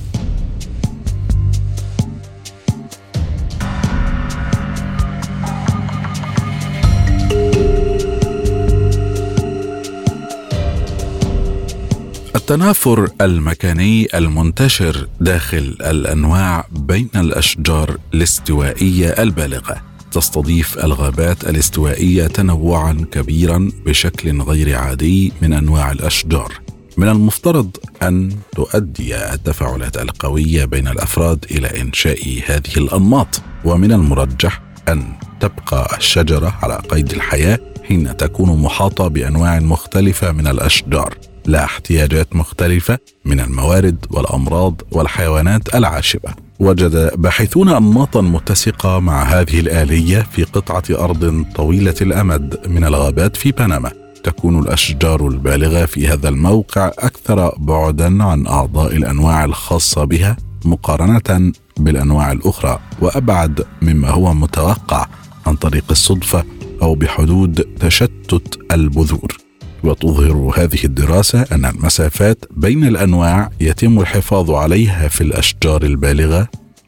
التنافر 12.51 13.09
المكاني 13.21 14.07
المنتشر 14.17 15.07
داخل 15.19 15.77
الأنواع 15.81 16.65
بين 16.71 17.09
الأشجار 17.15 17.97
الاستوائية 18.13 19.09
البالغة. 19.09 19.81
تستضيف 20.11 20.85
الغابات 20.85 21.49
الاستوائية 21.49 22.27
تنوعا 22.27 23.05
كبيرا 23.11 23.71
بشكل 23.85 24.41
غير 24.41 24.75
عادي 24.75 25.33
من 25.41 25.53
أنواع 25.53 25.91
الأشجار. 25.91 26.53
من 26.97 27.09
المفترض 27.09 27.77
أن 28.03 28.35
تؤدي 28.55 29.15
التفاعلات 29.15 29.97
القوية 29.97 30.65
بين 30.65 30.87
الأفراد 30.87 31.45
إلى 31.51 31.81
إنشاء 31.81 32.41
هذه 32.47 32.77
الأنماط. 32.77 33.41
ومن 33.65 33.91
المرجح 33.91 34.61
أن 34.89 35.03
تبقى 35.39 35.97
الشجرة 35.97 36.55
على 36.61 36.81
قيد 36.89 37.11
الحياة 37.11 37.59
حين 37.87 38.17
تكون 38.17 38.61
محاطة 38.61 39.07
بأنواع 39.07 39.59
مختلفة 39.59 40.31
من 40.31 40.47
الأشجار. 40.47 41.30
لها 41.47 41.63
احتياجات 41.63 42.35
مختلفة 42.35 42.99
من 43.25 43.39
الموارد 43.39 44.05
والأمراض 44.09 44.81
والحيوانات 44.91 45.75
العاشبة. 45.75 46.29
وجد 46.59 47.21
باحثون 47.21 47.69
أنماطا 47.69 48.21
متسقة 48.21 48.99
مع 48.99 49.23
هذه 49.23 49.59
الآلية 49.59 50.27
في 50.31 50.43
قطعة 50.43 50.83
أرض 50.91 51.45
طويلة 51.55 51.95
الأمد 52.01 52.59
من 52.67 52.83
الغابات 52.83 53.35
في 53.35 53.51
بنما. 53.51 53.91
تكون 54.23 54.59
الأشجار 54.59 55.27
البالغة 55.27 55.85
في 55.85 56.07
هذا 56.07 56.29
الموقع 56.29 56.87
أكثر 56.87 57.55
بعدا 57.57 58.23
عن 58.23 58.47
أعضاء 58.47 58.95
الأنواع 58.95 59.45
الخاصة 59.45 60.03
بها 60.03 60.37
مقارنة 60.65 61.51
بالأنواع 61.77 62.31
الأخرى. 62.31 62.79
وأبعد 63.01 63.65
مما 63.81 64.09
هو 64.09 64.33
متوقع 64.33 65.05
عن 65.45 65.55
طريق 65.55 65.85
الصدفة 65.91 66.43
أو 66.81 66.95
بحدود 66.95 67.61
تشتت 67.79 68.59
البذور. 68.71 69.37
وتظهر 69.83 70.53
هذه 70.57 70.83
الدراسة 70.83 71.45
أن 71.51 71.65
المسافات 71.65 72.45
بين 72.51 72.87
الأنواع 72.87 73.49
يتم 73.61 73.99
الحفاظ 73.99 74.51
عليها 74.51 75.07
في 75.07 75.21
الأشجار 75.21 75.83
البالغة 75.83 76.47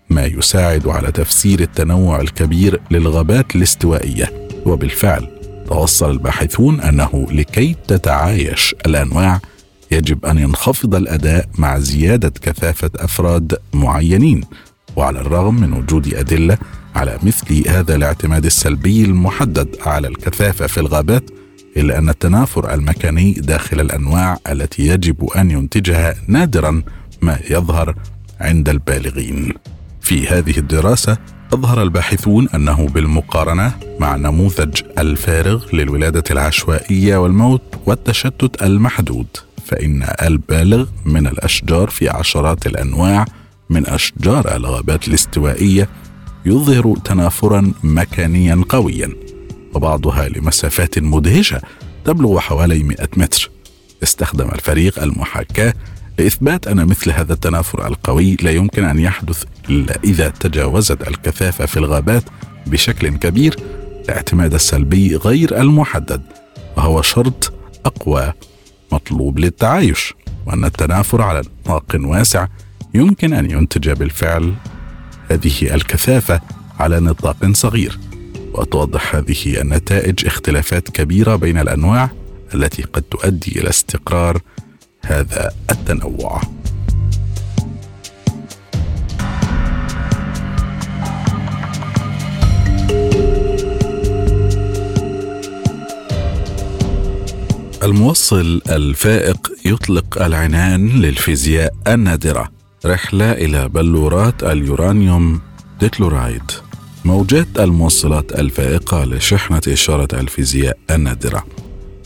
ما 0.09 0.25
يساعد 0.25 0.87
على 0.87 1.11
تفسير 1.11 1.59
التنوع 1.59 2.21
الكبير 2.21 2.81
للغابات 2.91 3.55
الاستوائية. 3.55 4.47
وبالفعل 4.65 5.27
توصل 5.67 6.11
الباحثون 6.11 6.79
أنه 6.81 7.27
لكي 7.31 7.75
تتعايش 7.87 8.75
الأنواع 8.85 9.39
يجب 9.91 10.25
أن 10.25 10.37
ينخفض 10.37 10.95
الأداء 10.95 11.49
مع 11.57 11.79
زيادة 11.79 12.33
كثافة 12.41 12.91
أفراد 12.95 13.57
معينين. 13.73 14.43
وعلى 14.95 15.19
الرغم 15.19 15.55
من 15.55 15.73
وجود 15.73 16.13
أدلة 16.13 16.57
على 16.95 17.19
مثل 17.23 17.69
هذا 17.69 17.95
الاعتماد 17.95 18.45
السلبي 18.45 19.05
المحدد 19.05 19.75
على 19.85 20.07
الكثافة 20.07 20.67
في 20.67 20.79
الغابات 20.79 21.29
إلا 21.77 21.97
أن 21.97 22.09
التنافر 22.09 22.73
المكاني 22.73 23.33
داخل 23.33 23.79
الأنواع 23.79 24.37
التي 24.49 24.87
يجب 24.87 25.25
أن 25.29 25.51
ينتجها 25.51 26.15
نادرا 26.27 26.83
ما 27.21 27.39
يظهر 27.49 27.95
عند 28.41 28.69
البالغين. 28.69 29.53
في 30.01 30.27
هذه 30.27 30.57
الدراسة 30.57 31.17
أظهر 31.53 31.83
الباحثون 31.83 32.49
أنه 32.55 32.87
بالمقارنة 32.87 33.73
مع 33.99 34.15
نموذج 34.15 34.81
الفارغ 34.97 35.75
للولادة 35.75 36.23
العشوائية 36.31 37.17
والموت 37.17 37.61
والتشتت 37.85 38.63
المحدود 38.63 39.27
فإن 39.65 40.07
البالغ 40.21 40.85
من 41.05 41.27
الأشجار 41.27 41.89
في 41.89 42.09
عشرات 42.09 42.67
الأنواع 42.67 43.25
من 43.69 43.87
أشجار 43.87 44.55
الغابات 44.55 45.07
الاستوائية 45.07 45.89
يظهر 46.45 46.95
تنافرا 47.05 47.71
مكانيا 47.83 48.63
قويا 48.69 49.09
وبعضها 49.73 50.29
لمسافات 50.29 50.99
مدهشة 50.99 51.61
تبلغ 52.05 52.39
حوالي 52.39 52.83
100 52.83 52.97
متر. 53.17 53.51
استخدم 54.03 54.49
الفريق 54.49 55.03
المحاكاة 55.03 55.73
لإثبات 56.19 56.67
أن 56.67 56.85
مثل 56.85 57.11
هذا 57.11 57.33
التنافر 57.33 57.87
القوي 57.87 58.35
لا 58.41 58.51
يمكن 58.51 58.83
أن 58.83 58.99
يحدث 58.99 59.43
إلا 59.69 59.99
إذا 60.03 60.29
تجاوزت 60.29 61.07
الكثافة 61.07 61.65
في 61.65 61.77
الغابات 61.77 62.23
بشكل 62.67 63.17
كبير 63.17 63.55
الاعتماد 64.05 64.53
السلبي 64.53 65.15
غير 65.15 65.61
المحدد 65.61 66.21
وهو 66.77 67.01
شرط 67.01 67.53
أقوى 67.85 68.33
مطلوب 68.91 69.39
للتعايش 69.39 70.13
وأن 70.45 70.65
التنافر 70.65 71.21
على 71.21 71.41
نطاق 71.61 71.95
واسع 71.95 72.47
يمكن 72.93 73.33
أن 73.33 73.51
ينتج 73.51 73.89
بالفعل 73.89 74.53
هذه 75.31 75.75
الكثافة 75.75 76.41
على 76.79 76.99
نطاق 76.99 77.51
صغير. 77.51 77.99
وتوضح 78.53 79.15
هذه 79.15 79.61
النتائج 79.61 80.25
اختلافات 80.25 80.89
كبيرة 80.89 81.35
بين 81.35 81.57
الأنواع 81.57 82.09
التي 82.55 82.83
قد 82.83 83.01
تؤدي 83.01 83.59
إلى 83.59 83.69
استقرار 83.69 84.41
هذا 85.05 85.51
التنوع. 85.71 86.41
الموصل 97.83 98.61
الفائق 98.69 99.51
يطلق 99.65 100.21
العنان 100.21 100.87
للفيزياء 100.87 101.73
النادرة. 101.87 102.51
رحلة 102.85 103.31
إلى 103.31 103.69
بلورات 103.69 104.43
اليورانيوم 104.43 105.41
ديتلورايد. 105.79 106.62
موجات 107.05 107.47
الموصلات 107.59 108.39
الفائقة 108.39 109.03
لشحنة 109.03 109.61
إشارة 109.67 110.19
الفيزياء 110.19 110.77
النادرة. 110.91 111.45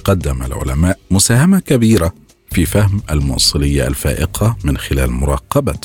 قدم 0.04 0.44
العلماء 0.44 1.00
مساهمة 1.12 1.60
كبيرة 1.60 2.14
في 2.52 2.66
فهم 2.66 3.02
الموصلية 3.12 3.88
الفائقة 3.88 4.58
من 4.64 4.78
خلال 4.78 5.12
مراقبة 5.12 5.80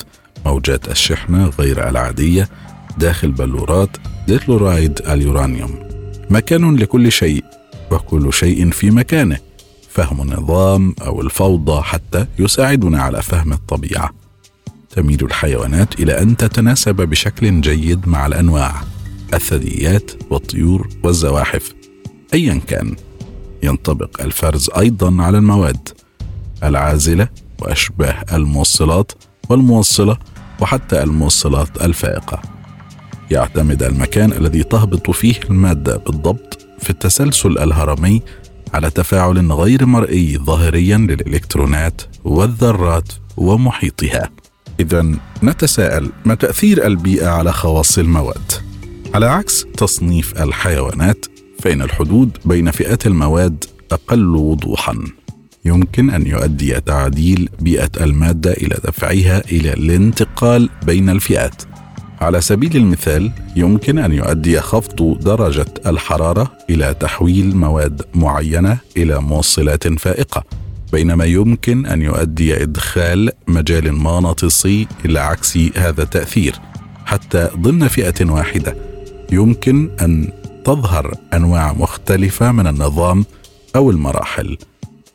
موجات 0.46 0.88
الشحنة 0.90 1.48
غير 1.48 1.88
العادية 1.88 2.48
داخل 2.98 3.30
بلورات 3.30 3.96
ديتلورايد 4.26 5.00
اليورانيوم. 5.08 5.78
مكان 6.30 6.76
لكل 6.76 7.12
شيء 7.12 7.44
وكل 7.90 8.32
شيء 8.32 8.70
في 8.70 8.90
مكانه. 8.90 9.38
فهم 9.90 10.22
النظام 10.22 10.94
أو 11.02 11.20
الفوضى 11.20 11.82
حتى 11.82 12.26
يساعدنا 12.38 13.02
على 13.02 13.22
فهم 13.22 13.52
الطبيعة. 13.52 14.10
تميل 14.90 15.24
الحيوانات 15.24 16.00
إلى 16.00 16.18
أن 16.22 16.36
تتناسب 16.36 16.96
بشكل 16.96 17.60
جيد 17.60 18.08
مع 18.08 18.26
الأنواع. 18.26 18.91
الثدييات 19.34 20.10
والطيور 20.30 20.88
والزواحف. 21.02 21.74
ايا 22.34 22.60
كان 22.66 22.96
ينطبق 23.62 24.22
الفرز 24.22 24.70
أيضا 24.78 25.22
على 25.22 25.38
المواد 25.38 25.88
العازلة 26.64 27.28
وأشباه 27.58 28.24
الموصلات 28.32 29.12
والموصلة 29.48 30.16
وحتى 30.60 31.02
الموصلات 31.02 31.82
الفائقة. 31.82 32.42
يعتمد 33.30 33.82
المكان 33.82 34.32
الذي 34.32 34.62
تهبط 34.62 35.10
فيه 35.10 35.34
المادة 35.50 35.96
بالضبط 35.96 36.66
في 36.78 36.90
التسلسل 36.90 37.58
الهرمي 37.58 38.22
على 38.74 38.90
تفاعل 38.90 39.52
غير 39.52 39.86
مرئي 39.86 40.38
ظاهريا 40.38 40.96
للإلكترونات 40.96 42.02
والذرات 42.24 43.12
ومحيطها. 43.36 44.30
اذا 44.80 45.14
نتساءل 45.42 46.10
ما 46.24 46.34
تأثير 46.34 46.86
البيئة 46.86 47.28
على 47.28 47.52
خواص 47.52 47.98
المواد؟ 47.98 48.71
على 49.14 49.26
عكس 49.26 49.66
تصنيف 49.76 50.42
الحيوانات 50.42 51.26
فإن 51.60 51.82
الحدود 51.82 52.38
بين 52.44 52.70
فئات 52.70 53.06
المواد 53.06 53.64
أقل 53.92 54.36
وضوحا. 54.36 54.98
يمكن 55.64 56.10
أن 56.10 56.26
يؤدي 56.26 56.80
تعديل 56.80 57.48
بيئة 57.60 57.90
المادة 58.00 58.52
إلى 58.52 58.76
دفعها 58.84 59.42
إلى 59.52 59.72
الانتقال 59.72 60.68
بين 60.86 61.10
الفئات. 61.10 61.62
على 62.20 62.40
سبيل 62.40 62.76
المثال 62.76 63.32
يمكن 63.56 63.98
أن 63.98 64.12
يؤدي 64.12 64.60
خفض 64.60 65.18
درجة 65.20 65.74
الحرارة 65.86 66.52
إلى 66.70 66.94
تحويل 67.00 67.56
مواد 67.56 68.02
معينة 68.14 68.78
إلى 68.96 69.20
موصلات 69.20 69.88
فائقة 69.88 70.44
بينما 70.92 71.24
يمكن 71.24 71.86
أن 71.86 72.02
يؤدي 72.02 72.62
إدخال 72.62 73.30
مجال 73.48 73.92
مغناطيسي 73.94 74.86
إلى 75.04 75.20
عكس 75.20 75.58
هذا 75.76 76.02
التأثير 76.02 76.54
حتى 77.06 77.48
ضمن 77.56 77.88
فئة 77.88 78.30
واحدة. 78.30 78.91
يمكن 79.32 79.90
أن 80.00 80.28
تظهر 80.64 81.14
أنواع 81.34 81.72
مختلفة 81.72 82.52
من 82.52 82.66
النظام 82.66 83.24
أو 83.76 83.90
المراحل 83.90 84.58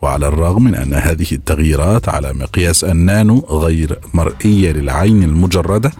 وعلى 0.02 0.28
الرغم 0.28 0.64
من 0.64 0.76
أن 0.76 0.94
هذه 0.94 1.28
التغييرات 1.32 2.10
على 2.10 2.34
مقياس 2.34 2.84
النانو 2.84 3.40
غير 3.40 4.00
مرئية 4.14 4.72
للعين 4.72 5.24
المجردة 5.24 5.92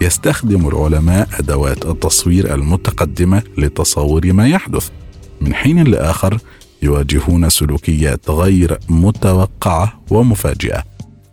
يستخدم 0.00 0.68
العلماء 0.68 1.28
أدوات 1.38 1.86
التصوير 1.86 2.54
المتقدمة 2.54 3.42
لتصور 3.58 4.32
ما 4.32 4.48
يحدث. 4.48 4.88
من 5.40 5.54
حين 5.54 5.84
لآخر 5.84 6.38
يواجهون 6.82 7.50
سلوكيات 7.50 8.30
غير 8.30 8.78
متوقعة 8.88 10.00
ومفاجئة. 10.10 10.82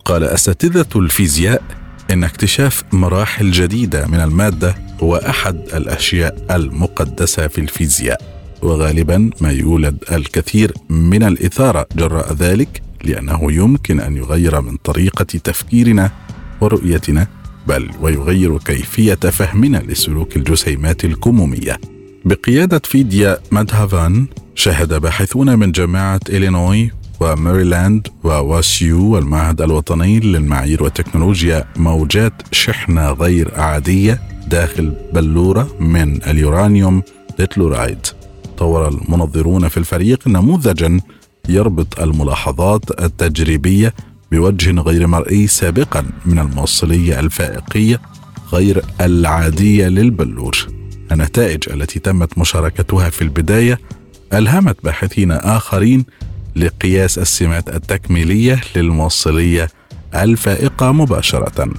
قال 0.04 0.24
أساتذة 0.24 0.86
الفيزياء 0.96 1.62
إن 2.12 2.24
اكتشاف 2.24 2.84
مراحل 2.92 3.50
جديدة 3.50 4.06
من 4.06 4.20
المادة 4.20 4.74
هو 5.02 5.16
أحد 5.16 5.56
الأشياء 5.74 6.46
المقدسة 6.50 7.48
في 7.48 7.60
الفيزياء 7.60 8.20
وغالبا 8.62 9.30
ما 9.40 9.50
يولد 9.50 10.04
الكثير 10.12 10.72
من 10.88 11.22
الإثارة 11.22 11.86
جراء 11.96 12.32
ذلك 12.32 12.82
لأنه 13.04 13.52
يمكن 13.52 14.00
أن 14.00 14.16
يغير 14.16 14.60
من 14.60 14.76
طريقة 14.76 15.24
تفكيرنا 15.24 16.10
ورؤيتنا 16.60 17.26
بل 17.66 17.90
ويغير 18.00 18.58
كيفية 18.58 19.14
فهمنا 19.14 19.78
لسلوك 19.78 20.36
الجسيمات 20.36 21.04
الكمومية. 21.04 21.80
بقيادة 22.24 22.80
فيديا 22.84 23.38
مادهافان 23.50 24.26
شهد 24.54 24.94
باحثون 24.94 25.58
من 25.58 25.72
جامعة 25.72 26.20
إلينوي 26.28 26.90
وماريلاند 27.20 28.08
وواسيو 28.24 29.14
والمعهد 29.14 29.60
الوطني 29.60 30.20
للمعايير 30.20 30.82
والتكنولوجيا 30.82 31.64
موجات 31.76 32.32
شحنة 32.52 33.12
غير 33.12 33.60
عادية 33.60 34.20
داخل 34.46 34.94
بلورة 35.12 35.68
من 35.80 36.22
اليورانيوم 36.22 37.02
تتلورايد 37.38 38.06
طور 38.58 38.88
المنظرون 38.88 39.68
في 39.68 39.76
الفريق 39.76 40.28
نموذجا 40.28 41.00
يربط 41.48 42.00
الملاحظات 42.00 43.00
التجريبية 43.02 43.94
بوجه 44.32 44.70
غير 44.80 45.06
مرئي 45.06 45.46
سابقا 45.46 46.06
من 46.26 46.38
الموصلية 46.38 47.20
الفائقية 47.20 48.00
غير 48.52 48.84
العادية 49.00 49.88
للبلور. 49.88 50.68
النتائج 51.12 51.68
التي 51.70 51.98
تمت 51.98 52.38
مشاركتها 52.38 53.10
في 53.10 53.22
البداية 53.22 53.80
ألهمت 54.32 54.76
باحثين 54.84 55.32
آخرين 55.32 56.04
لقياس 56.56 57.18
السمات 57.18 57.68
التكميلية 57.68 58.60
للموصلية 58.76 59.68
الفائقة 60.14 60.92
مباشرة. 60.92 61.70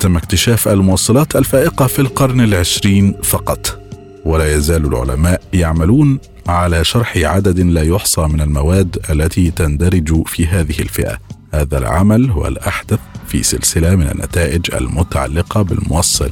تم 0.00 0.16
اكتشاف 0.16 0.68
الموصلات 0.68 1.36
الفائقة 1.36 1.86
في 1.86 1.98
القرن 1.98 2.40
العشرين 2.40 3.14
فقط. 3.22 3.80
ولا 4.24 4.54
يزال 4.54 4.86
العلماء 4.86 5.42
يعملون 5.52 6.18
على 6.46 6.84
شرح 6.84 7.16
عدد 7.16 7.60
لا 7.60 7.82
يحصى 7.82 8.20
من 8.20 8.40
المواد 8.40 8.98
التي 9.10 9.50
تندرج 9.50 10.26
في 10.26 10.46
هذه 10.46 10.78
الفئة. 10.80 11.18
هذا 11.54 11.78
العمل 11.78 12.30
هو 12.30 12.46
الأحدث 12.46 12.98
في 13.28 13.42
سلسلة 13.42 13.96
من 13.96 14.08
النتائج 14.08 14.74
المتعلقة 14.74 15.62
بالموصل 15.62 16.30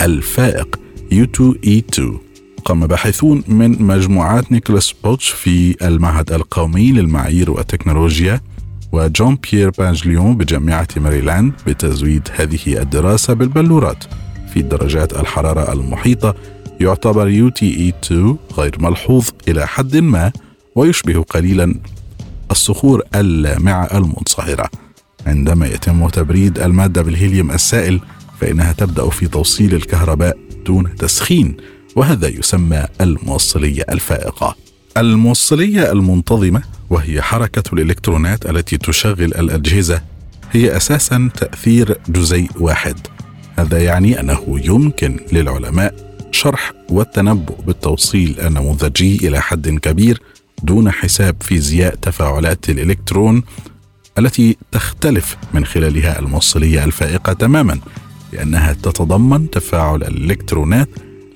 الفائق 0.00 0.80
UTe2 1.12 2.27
قام 2.68 2.86
باحثون 2.86 3.42
من 3.48 3.82
مجموعات 3.82 4.52
نيكولاس 4.52 4.94
بوتش 5.04 5.28
في 5.30 5.86
المعهد 5.86 6.32
القومي 6.32 6.92
للمعايير 6.92 7.50
والتكنولوجيا 7.50 8.40
وجون 8.92 9.38
بيير 9.52 9.70
باجليون 9.70 10.36
بجامعة 10.36 10.88
ماريلاند 10.96 11.52
بتزويد 11.66 12.28
هذه 12.36 12.80
الدراسة 12.82 13.34
بالبلورات. 13.34 14.04
في 14.54 14.62
درجات 14.62 15.12
الحرارة 15.12 15.72
المحيطة 15.72 16.34
يعتبر 16.80 17.28
UTe 17.28 17.88
2 17.88 18.36
غير 18.58 18.76
ملحوظ 18.80 19.28
إلى 19.48 19.66
حد 19.66 19.96
ما 19.96 20.32
ويشبه 20.74 21.22
قليلا 21.22 21.74
الصخور 22.50 23.02
اللامعة 23.14 23.84
المنصهرة. 23.84 24.70
عندما 25.26 25.66
يتم 25.66 26.08
تبريد 26.08 26.58
المادة 26.58 27.02
بالهيليوم 27.02 27.50
السائل 27.50 28.00
فإنها 28.40 28.72
تبدأ 28.72 29.08
في 29.10 29.28
توصيل 29.28 29.74
الكهرباء 29.74 30.38
دون 30.66 30.96
تسخين. 30.96 31.56
وهذا 31.98 32.28
يسمى 32.28 32.86
الموصلية 33.00 33.84
الفائقة. 33.88 34.56
الموصلية 34.96 35.92
المنتظمة 35.92 36.62
وهي 36.90 37.22
حركة 37.22 37.62
الإلكترونات 37.72 38.50
التي 38.50 38.76
تشغل 38.76 39.24
الأجهزة 39.24 40.02
هي 40.52 40.76
أساسا 40.76 41.30
تأثير 41.36 41.98
جزيء 42.08 42.50
واحد. 42.60 42.96
هذا 43.58 43.82
يعني 43.82 44.20
أنه 44.20 44.60
يمكن 44.64 45.20
للعلماء 45.32 45.94
شرح 46.32 46.72
والتنبؤ 46.88 47.62
بالتوصيل 47.62 48.40
النموذجي 48.40 49.28
إلى 49.28 49.40
حد 49.40 49.68
كبير 49.68 50.22
دون 50.62 50.90
حساب 50.90 51.36
فيزياء 51.40 51.94
تفاعلات 51.94 52.70
الإلكترون 52.70 53.42
التي 54.18 54.56
تختلف 54.72 55.36
من 55.54 55.64
خلالها 55.64 56.18
الموصلية 56.18 56.84
الفائقة 56.84 57.32
تماما 57.32 57.78
لأنها 58.32 58.72
تتضمن 58.72 59.50
تفاعل 59.50 60.02
الإلكترونات 60.02 60.88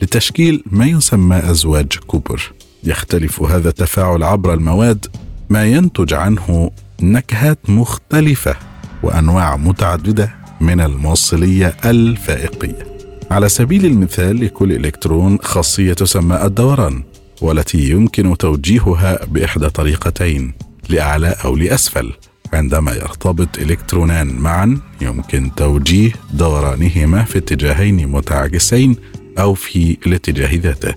لتشكيل 0.02 0.62
ما 0.66 0.86
يسمى 0.86 1.36
أزواج 1.36 1.98
كوبر. 2.06 2.52
يختلف 2.84 3.42
هذا 3.42 3.68
التفاعل 3.68 4.22
عبر 4.22 4.54
المواد 4.54 5.06
ما 5.50 5.64
ينتج 5.64 6.14
عنه 6.14 6.70
نكهات 7.02 7.58
مختلفة 7.70 8.56
وأنواع 9.02 9.56
متعددة 9.56 10.34
من 10.60 10.80
الموصلية 10.80 11.76
الفائقية. 11.84 12.86
على 13.30 13.48
سبيل 13.48 13.86
المثال 13.86 14.44
لكل 14.44 14.72
إلكترون 14.72 15.38
خاصية 15.42 15.92
تسمى 15.92 16.36
الدوران 16.44 17.02
والتي 17.40 17.90
يمكن 17.90 18.36
توجيهها 18.36 19.24
بإحدى 19.26 19.70
طريقتين 19.70 20.54
لأعلى 20.88 21.34
أو 21.44 21.56
لأسفل. 21.56 22.12
عندما 22.52 22.92
يرتبط 22.92 23.58
إلكترونان 23.58 24.26
معا 24.26 24.78
يمكن 25.00 25.50
توجيه 25.56 26.12
دورانهما 26.32 27.24
في 27.24 27.38
اتجاهين 27.38 28.08
متعاكسين 28.08 28.96
أو 29.38 29.54
في 29.54 29.98
الاتجاه 30.06 30.56
ذاته. 30.56 30.94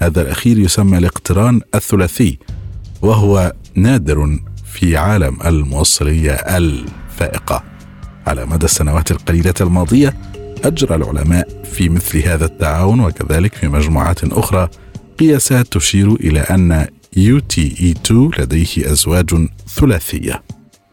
هذا 0.00 0.22
الأخير 0.22 0.58
يسمى 0.58 0.98
الاقتران 0.98 1.60
الثلاثي 1.74 2.38
وهو 3.02 3.52
نادر 3.74 4.38
في 4.72 4.96
عالم 4.96 5.38
الموصلية 5.46 6.32
الفائقة. 6.32 7.64
على 8.26 8.46
مدى 8.46 8.64
السنوات 8.64 9.10
القليلة 9.10 9.54
الماضية 9.60 10.14
أجرى 10.64 10.94
العلماء 10.94 11.48
في 11.72 11.88
مثل 11.88 12.18
هذا 12.18 12.44
التعاون 12.44 13.00
وكذلك 13.00 13.54
في 13.54 13.68
مجموعات 13.68 14.24
أخرى 14.24 14.68
قياسات 15.18 15.66
تشير 15.66 16.12
إلى 16.12 16.40
أن 16.40 16.86
UTE2 17.16 18.12
لديه 18.12 18.92
أزواج 18.92 19.48
ثلاثية. 19.68 20.42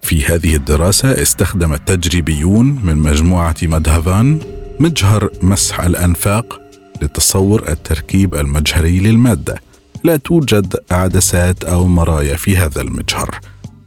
في 0.01 0.25
هذه 0.25 0.55
الدراسة 0.55 1.21
استخدم 1.21 1.73
التجريبيون 1.73 2.65
من 2.83 2.97
مجموعة 2.97 3.55
مدهفان 3.63 4.39
مجهر 4.79 5.29
مسح 5.41 5.79
الأنفاق 5.79 6.61
لتصور 7.01 7.69
التركيب 7.69 8.35
المجهري 8.35 8.99
للمادة. 8.99 9.61
لا 10.03 10.17
توجد 10.17 10.75
عدسات 10.91 11.63
أو 11.63 11.87
مرايا 11.87 12.35
في 12.35 12.57
هذا 12.57 12.81
المجهر. 12.81 13.39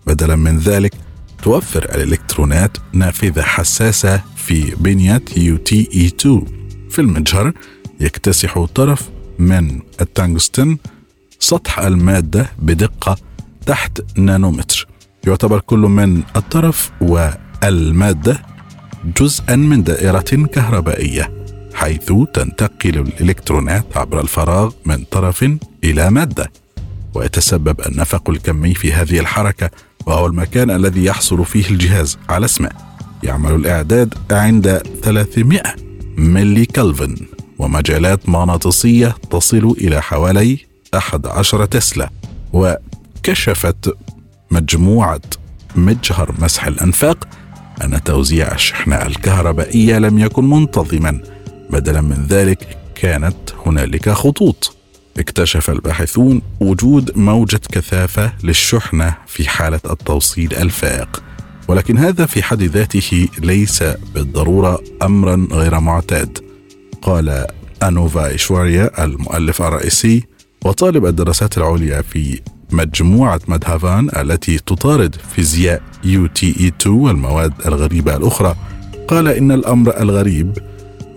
بدلا 0.07 0.37
من 0.37 0.59
ذلك 0.59 0.95
توفر 1.43 1.85
الإلكترونات 1.85 2.77
نافذة 2.93 3.43
حساسة 3.43 4.23
في 4.37 4.75
بنيه 4.77 5.23
يو 5.37 5.57
تي 5.57 5.89
اي 5.95 6.07
2 6.07 6.45
في 6.91 6.99
المجهر 6.99 7.53
يكتسح 8.01 8.65
طرف 8.65 9.11
من 9.39 9.81
التنغستن 10.01 10.79
سطح 11.39 11.79
المادة 11.79 12.51
بدقة 12.59 13.17
تحت 13.67 14.01
نانومتر. 14.17 14.87
يعتبر 15.27 15.61
كل 15.61 15.79
من 15.79 16.23
الطرف 16.37 16.91
والمادة 17.01 18.43
جزءا 19.21 19.57
من 19.57 19.83
دائرة 19.83 20.47
كهربائية. 20.53 21.42
حيث 21.75 22.13
تنتقل 22.35 22.99
الإلكترونات 22.99 23.97
عبر 23.97 24.21
الفراغ 24.21 24.73
من 24.85 25.05
طرف 25.05 25.45
إلى 25.85 26.11
مادة. 26.11 26.53
ويتسبب 27.15 27.81
النفق 27.87 28.31
الكمي 28.31 28.75
في 28.75 28.93
هذه 28.93 29.19
الحركة 29.19 29.71
وهو 30.07 30.27
المكان 30.27 30.71
الذي 30.71 31.05
يحصل 31.05 31.45
فيه 31.45 31.71
الجهاز 31.71 32.19
على 32.29 32.45
اسمه. 32.45 32.71
يعمل 33.23 33.55
الإعداد 33.55 34.15
عند 34.31 34.83
300 35.03 35.63
ملي 36.17 36.67
كلفن 36.67 37.17
ومجالات 37.59 38.29
مغناطيسية 38.29 39.15
تصل 39.31 39.75
إلى 39.81 40.03
حوالي 40.03 40.59
11 40.95 41.65
تسلا. 41.65 42.11
وكشفت 42.53 43.97
مجموعة 44.51 45.21
مجهر 45.77 46.35
مسح 46.39 46.67
الأنفاق 46.67 47.29
أن 47.85 48.03
توزيع 48.03 48.55
الشحنة 48.55 48.97
الكهربائية 48.97 49.99
لم 49.99 50.19
يكن 50.19 50.51
منتظما. 50.51 51.21
بدلا 51.73 52.01
من 52.01 52.27
ذلك 52.29 52.79
كانت 52.95 53.37
هنالك 53.67 54.09
خطوط. 54.11 54.77
اكتشف 55.19 55.71
الباحثون 55.71 56.43
وجود 56.61 57.19
موجة 57.19 57.61
كثافة 57.73 58.33
للشحنة 58.45 59.15
في 59.27 59.49
حالة 59.49 59.81
التوصيل 59.91 60.55
الفائق. 60.55 61.23
ولكن 61.69 61.99
هذا 61.99 62.27
في 62.27 62.43
حد 62.43 62.63
ذاته 62.63 63.29
ليس 63.39 63.85
بالضرورة 64.15 64.81
أمرا 65.03 65.49
غير 65.53 65.81
معتاد. 65.81 66.39
قال 67.03 67.47
أنوفا 67.83 68.27
إيشواريا 68.27 69.05
المؤلف 69.05 69.63
الرئيسي 69.63 70.25
وطالب 70.65 71.07
الدراسات 71.07 71.59
العليا 71.59 72.03
في 72.03 72.41
مجموعة 72.71 73.41
مدهافان 73.49 74.09
التي 74.17 74.59
تطارد 74.59 75.17
فيزياء 75.35 75.83
UTe 76.05 76.69
2 76.69 76.97
والمواد 76.97 77.53
الغريبة 77.67 78.17
الأخرى. 78.17 78.57
قال 79.09 79.29
إن 79.29 79.53
الأمر 79.53 80.01
الغريب 80.01 80.59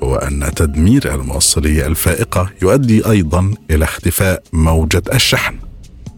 هو 0.06 0.16
أن 0.16 0.52
تدمير 0.56 1.16
الموصلية 1.16 1.88
الفائقة 1.88 2.50
يؤدي 2.62 3.10
أيضا 3.10 3.54
إلى 3.72 3.86
اختفاء 3.86 4.44
موجة 4.54 5.04
الشحن. 5.14 5.56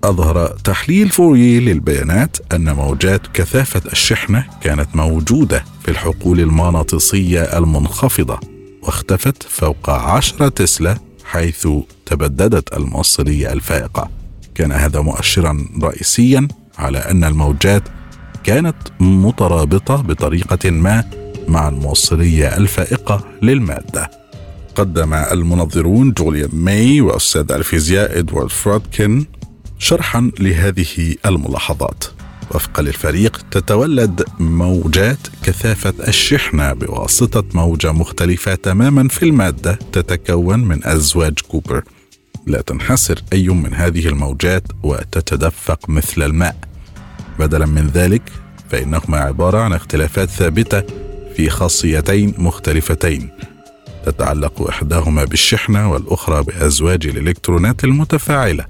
أظهر 0.03 0.47
تحليل 0.47 1.09
فوري 1.09 1.59
للبيانات 1.59 2.37
أن 2.53 2.75
موجات 2.75 3.21
كثافة 3.33 3.81
الشحنة 3.91 4.45
كانت 4.61 4.95
موجودة 4.95 5.63
في 5.83 5.91
الحقول 5.91 6.39
المغناطيسية 6.39 7.41
المنخفضة 7.41 8.39
واختفت 8.83 9.43
فوق 9.43 9.89
10 9.89 10.49
تسلا 10.49 10.97
حيث 11.25 11.67
تبددت 12.05 12.73
الموصلية 12.73 13.53
الفائقة. 13.53 14.09
كان 14.55 14.71
هذا 14.71 15.01
مؤشرا 15.01 15.65
رئيسيا 15.83 16.47
على 16.77 16.97
أن 16.97 17.23
الموجات 17.23 17.83
كانت 18.43 18.77
مترابطة 18.99 19.95
بطريقة 19.95 20.69
ما 20.71 21.03
مع 21.47 21.69
الموصلية 21.69 22.57
الفائقة 22.57 23.23
للمادة. 23.41 24.11
قدم 24.75 25.13
المنظرون 25.13 26.11
جوليان 26.11 26.49
ماي 26.53 27.01
وأستاذ 27.01 27.51
الفيزياء 27.51 28.19
إدوارد 28.19 28.49
فرودكن 28.49 29.25
شرحا 29.79 30.31
لهذه 30.39 31.15
الملاحظات. 31.25 32.03
وفقا 32.51 32.83
للفريق 32.83 33.41
تتولد 33.51 34.23
موجات 34.39 35.17
كثافة 35.43 35.93
الشحنة 36.07 36.73
بواسطة 36.73 37.43
موجة 37.53 37.91
مختلفة 37.91 38.55
تماما 38.55 39.07
في 39.07 39.23
المادة 39.23 39.79
تتكون 39.91 40.59
من 40.59 40.87
أزواج 40.87 41.39
كوبر. 41.47 41.83
لا 42.47 42.61
تنحسر 42.61 43.21
أي 43.33 43.47
من 43.47 43.73
هذه 43.73 44.07
الموجات 44.07 44.63
وتتدفق 44.83 45.89
مثل 45.89 46.23
الماء. 46.23 46.55
بدلا 47.39 47.65
من 47.65 47.87
ذلك 47.87 48.21
فإنهما 48.69 49.17
عبارة 49.17 49.57
عن 49.57 49.73
اختلافات 49.73 50.29
ثابتة 50.29 51.06
في 51.37 51.49
خاصيتين 51.49 52.33
مختلفتين. 52.37 53.29
تتعلق 54.05 54.67
إحداهما 54.69 55.23
بالشحنة 55.23 55.91
والأخرى 55.91 56.43
بأزواج 56.43 57.07
الإلكترونات 57.07 57.83
المتفاعلة 57.83 58.65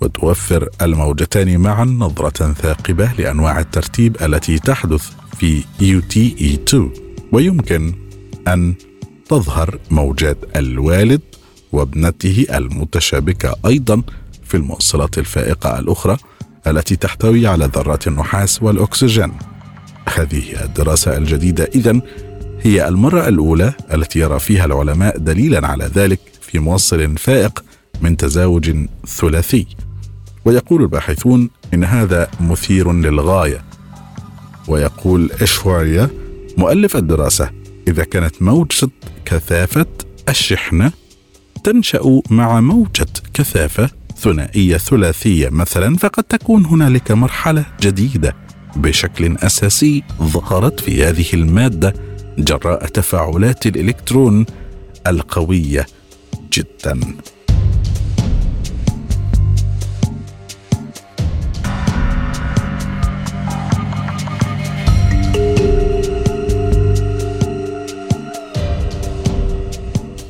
وتوفر 0.00 0.68
الموجتان 0.82 1.60
معا 1.60 1.84
نظرة 1.84 2.52
ثاقبة 2.52 3.12
لأنواع 3.18 3.60
الترتيب 3.60 4.16
التي 4.22 4.58
تحدث 4.58 5.10
في 5.38 5.62
UTE2 5.80 6.76
ويمكن 7.32 7.94
أن 8.48 8.74
تظهر 9.28 9.78
موجات 9.90 10.38
الوالد 10.56 11.20
وابنته 11.72 12.46
المتشابكة 12.54 13.54
أيضا 13.66 14.02
في 14.44 14.56
الموصلات 14.56 15.18
الفائقة 15.18 15.78
الأخرى 15.78 16.16
التي 16.66 16.96
تحتوي 16.96 17.46
على 17.46 17.64
ذرات 17.64 18.06
النحاس 18.08 18.62
والأكسجين. 18.62 19.32
هذه 20.16 20.64
الدراسة 20.64 21.16
الجديدة. 21.16 21.68
إذن 21.74 22.02
هي 22.62 22.88
المرة 22.88 23.28
الأولى 23.28 23.72
التي 23.94 24.18
يرى 24.18 24.38
فيها 24.38 24.64
العلماء 24.64 25.18
دليلا 25.18 25.66
على 25.66 25.90
ذلك 25.94 26.20
في 26.40 26.58
موصل 26.58 27.18
فائق 27.18 27.64
من 28.00 28.16
تزاوج 28.16 28.76
ثلاثي. 29.06 29.66
ويقول 30.44 30.82
الباحثون 30.82 31.50
إن 31.74 31.84
هذا 31.84 32.30
مثير 32.40 32.92
للغاية. 32.92 33.64
ويقول 34.68 35.30
إشواريا 35.42 36.08
مؤلف 36.56 36.96
الدراسة 36.96 37.50
إذا 37.88 38.04
كانت 38.04 38.42
موجة 38.42 38.88
كثافة 39.24 39.86
الشحنة 40.28 40.92
تنشأ 41.64 42.22
مع 42.30 42.60
موجة 42.60 43.06
كثافة 43.34 43.90
ثنائية 44.16 44.76
ثلاثية 44.76 45.48
مثلا 45.48 45.96
فقد 45.96 46.24
تكون 46.24 46.66
هنالك 46.66 47.12
مرحلة 47.12 47.66
جديدة. 47.80 48.36
بشكل 48.76 49.36
أساسي 49.36 50.02
ظهرت 50.22 50.80
في 50.80 51.04
هذه 51.04 51.26
المادة 51.34 51.94
جراء 52.38 52.86
تفاعلات 52.86 53.66
الإلكترون 53.66 54.46
القوية 55.06 55.86
جدا. 56.52 57.00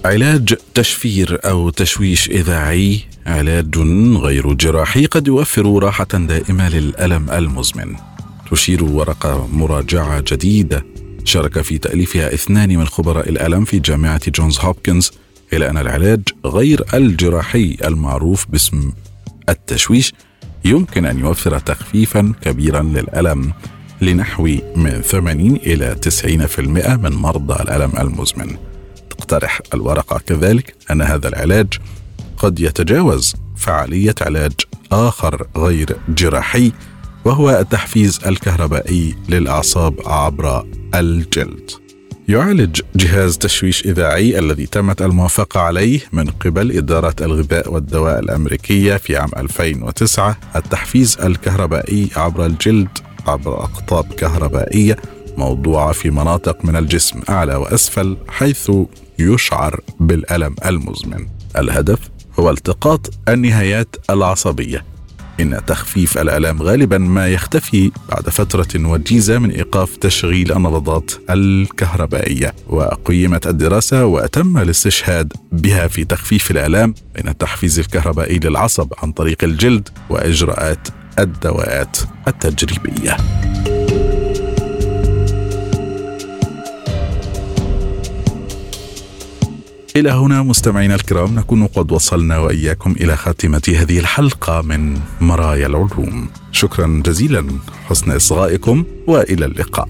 علاج 0.05 0.55
تشفير 0.75 1.41
أو 1.45 1.71
تشويش 1.71 2.31
إذاعي 2.31 3.01
علاج 3.27 3.79
غير 4.17 4.53
جراحي 4.53 5.07
قد 5.07 5.27
يوفر 5.29 5.83
راحة 5.83 6.05
دائمة 6.05 6.69
للألم 6.69 7.31
المزمن. 7.31 8.10
تشير 8.51 8.85
ورقه 8.85 9.49
مراجعة 9.53 10.25
جديدة. 10.27 10.85
شارك 11.25 11.61
في 11.61 11.79
تأليفها 11.79 12.35
اثنان 12.35 12.79
من 12.79 12.87
خبراء 12.87 13.29
الألم 13.29 13.65
في 13.65 13.79
جامعة 13.79 14.31
جونز 14.31 14.59
هوبكنز. 14.59 15.11
إلى 15.53 15.71
أن 15.71 15.77
العلاج 15.79 16.21
غير 16.47 16.85
الجراحي 16.95 17.77
المعروف 17.85 18.47
باسم 18.49 18.93
التشويش 19.49 20.13
يمكن 20.65 21.07
أن 21.07 21.19
يوفر 21.19 21.59
تخفيفا 21.59 22.33
كبيرا 22.43 22.83
للألم 22.83 23.53
لنحو 24.01 24.43
من 24.77 25.01
80 25.03 25.57
إلى 25.57 25.95
90% 25.95 26.97
من 26.97 27.13
مرضى 27.13 27.63
الألم 27.63 27.93
المزمن. 27.99 28.57
تقترح 29.11 29.61
الورقة 29.75 30.19
كذلك 30.19 30.75
أن 30.91 31.03
هذا 31.03 31.29
العلاج 31.29 31.69
قد 32.39 32.61
يتجاوز 32.61 33.35
فعالية 33.57 34.15
علاج 34.21 34.53
آخر 34.93 35.47
غير 35.57 35.97
جراحي 36.09 36.73
وهو 37.25 37.51
التحفيز 37.51 38.21
الكهربائي 38.27 39.17
للأعصاب 39.29 39.95
عبر 40.07 40.67
الجلد. 40.95 41.71
يعالج 42.29 42.81
جهاز 42.97 43.39
تشويش 43.39 43.87
إذاعي 43.87 44.39
الذي 44.39 44.67
تمت 44.67 45.03
الموافقة 45.03 45.61
عليه 45.61 46.01
من 46.13 46.31
قبل 46.31 46.77
إدارة 46.77 47.15
الغذاء 47.21 47.73
والدواء 47.73 48.19
الأمريكية 48.19 48.97
في 48.97 49.17
عام 49.17 49.31
2009 49.37 50.37
التحفيز 50.57 51.19
الكهربائي 51.23 52.11
عبر 52.17 52.47
الجلد 52.47 52.89
عبر 53.27 53.55
أقطاب 53.65 54.13
كهربائية 54.13 54.97
موضوعة 55.37 55.93
في 55.93 56.11
مناطق 56.11 56.65
من 56.65 56.77
الجسم 56.77 57.21
أعلى 57.29 57.55
وأسفل 57.55 58.17
حيث 58.29 58.71
يشعر 59.19 59.81
بالألم 60.01 60.55
المزمن. 60.67 61.27
الهدف 61.59 61.99
هو 62.39 62.51
التقاط 62.51 63.11
النهايات 63.29 63.97
العصبية. 64.11 64.85
إن 65.41 65.61
تخفيف 65.67 66.19
الألام 66.19 66.63
غالبا 66.63 66.99
ما 66.99 67.29
يختفي 67.29 67.91
بعد 68.09 68.29
فترة 68.29 68.87
وجيزة 68.89 69.39
من 69.39 69.51
إيقاف 69.51 69.97
تشغيل 69.97 70.53
النبضات 70.53 71.11
الكهربائية 71.31 72.55
وقيمت 72.67 73.47
الدراسة 73.47 74.05
وتم 74.05 74.59
الاستشهاد 74.59 75.33
بها 75.53 75.87
في 75.87 76.05
تخفيف 76.05 76.51
الألام 76.51 76.95
بين 77.15 77.29
التحفيز 77.29 77.79
الكهربائي 77.79 78.39
للعصب 78.39 78.93
عن 79.03 79.13
طريق 79.13 79.45
الجلد 79.45 79.89
وإجراءات 80.11 80.89
الدواءات 81.19 81.97
التجريبية. 82.29 83.17
إلى 89.97 90.11
هنا 90.11 90.43
مستمعينا 90.43 90.95
الكرام 90.95 91.35
نكون 91.35 91.67
قد 91.67 91.93
وصلنا 91.93 92.39
وإياكم 92.39 92.93
إلى 92.93 93.17
خاتمة 93.17 93.63
هذه 93.69 93.99
الحلقة 93.99 94.63
من 94.63 95.01
مرايا 95.21 95.67
العلوم. 95.67 96.31
شكرا 96.53 97.03
جزيلا 97.07 97.47
حسن 97.89 98.11
إصغائكم 98.11 98.85
وإلى 99.07 99.45
اللقاء. 99.45 99.89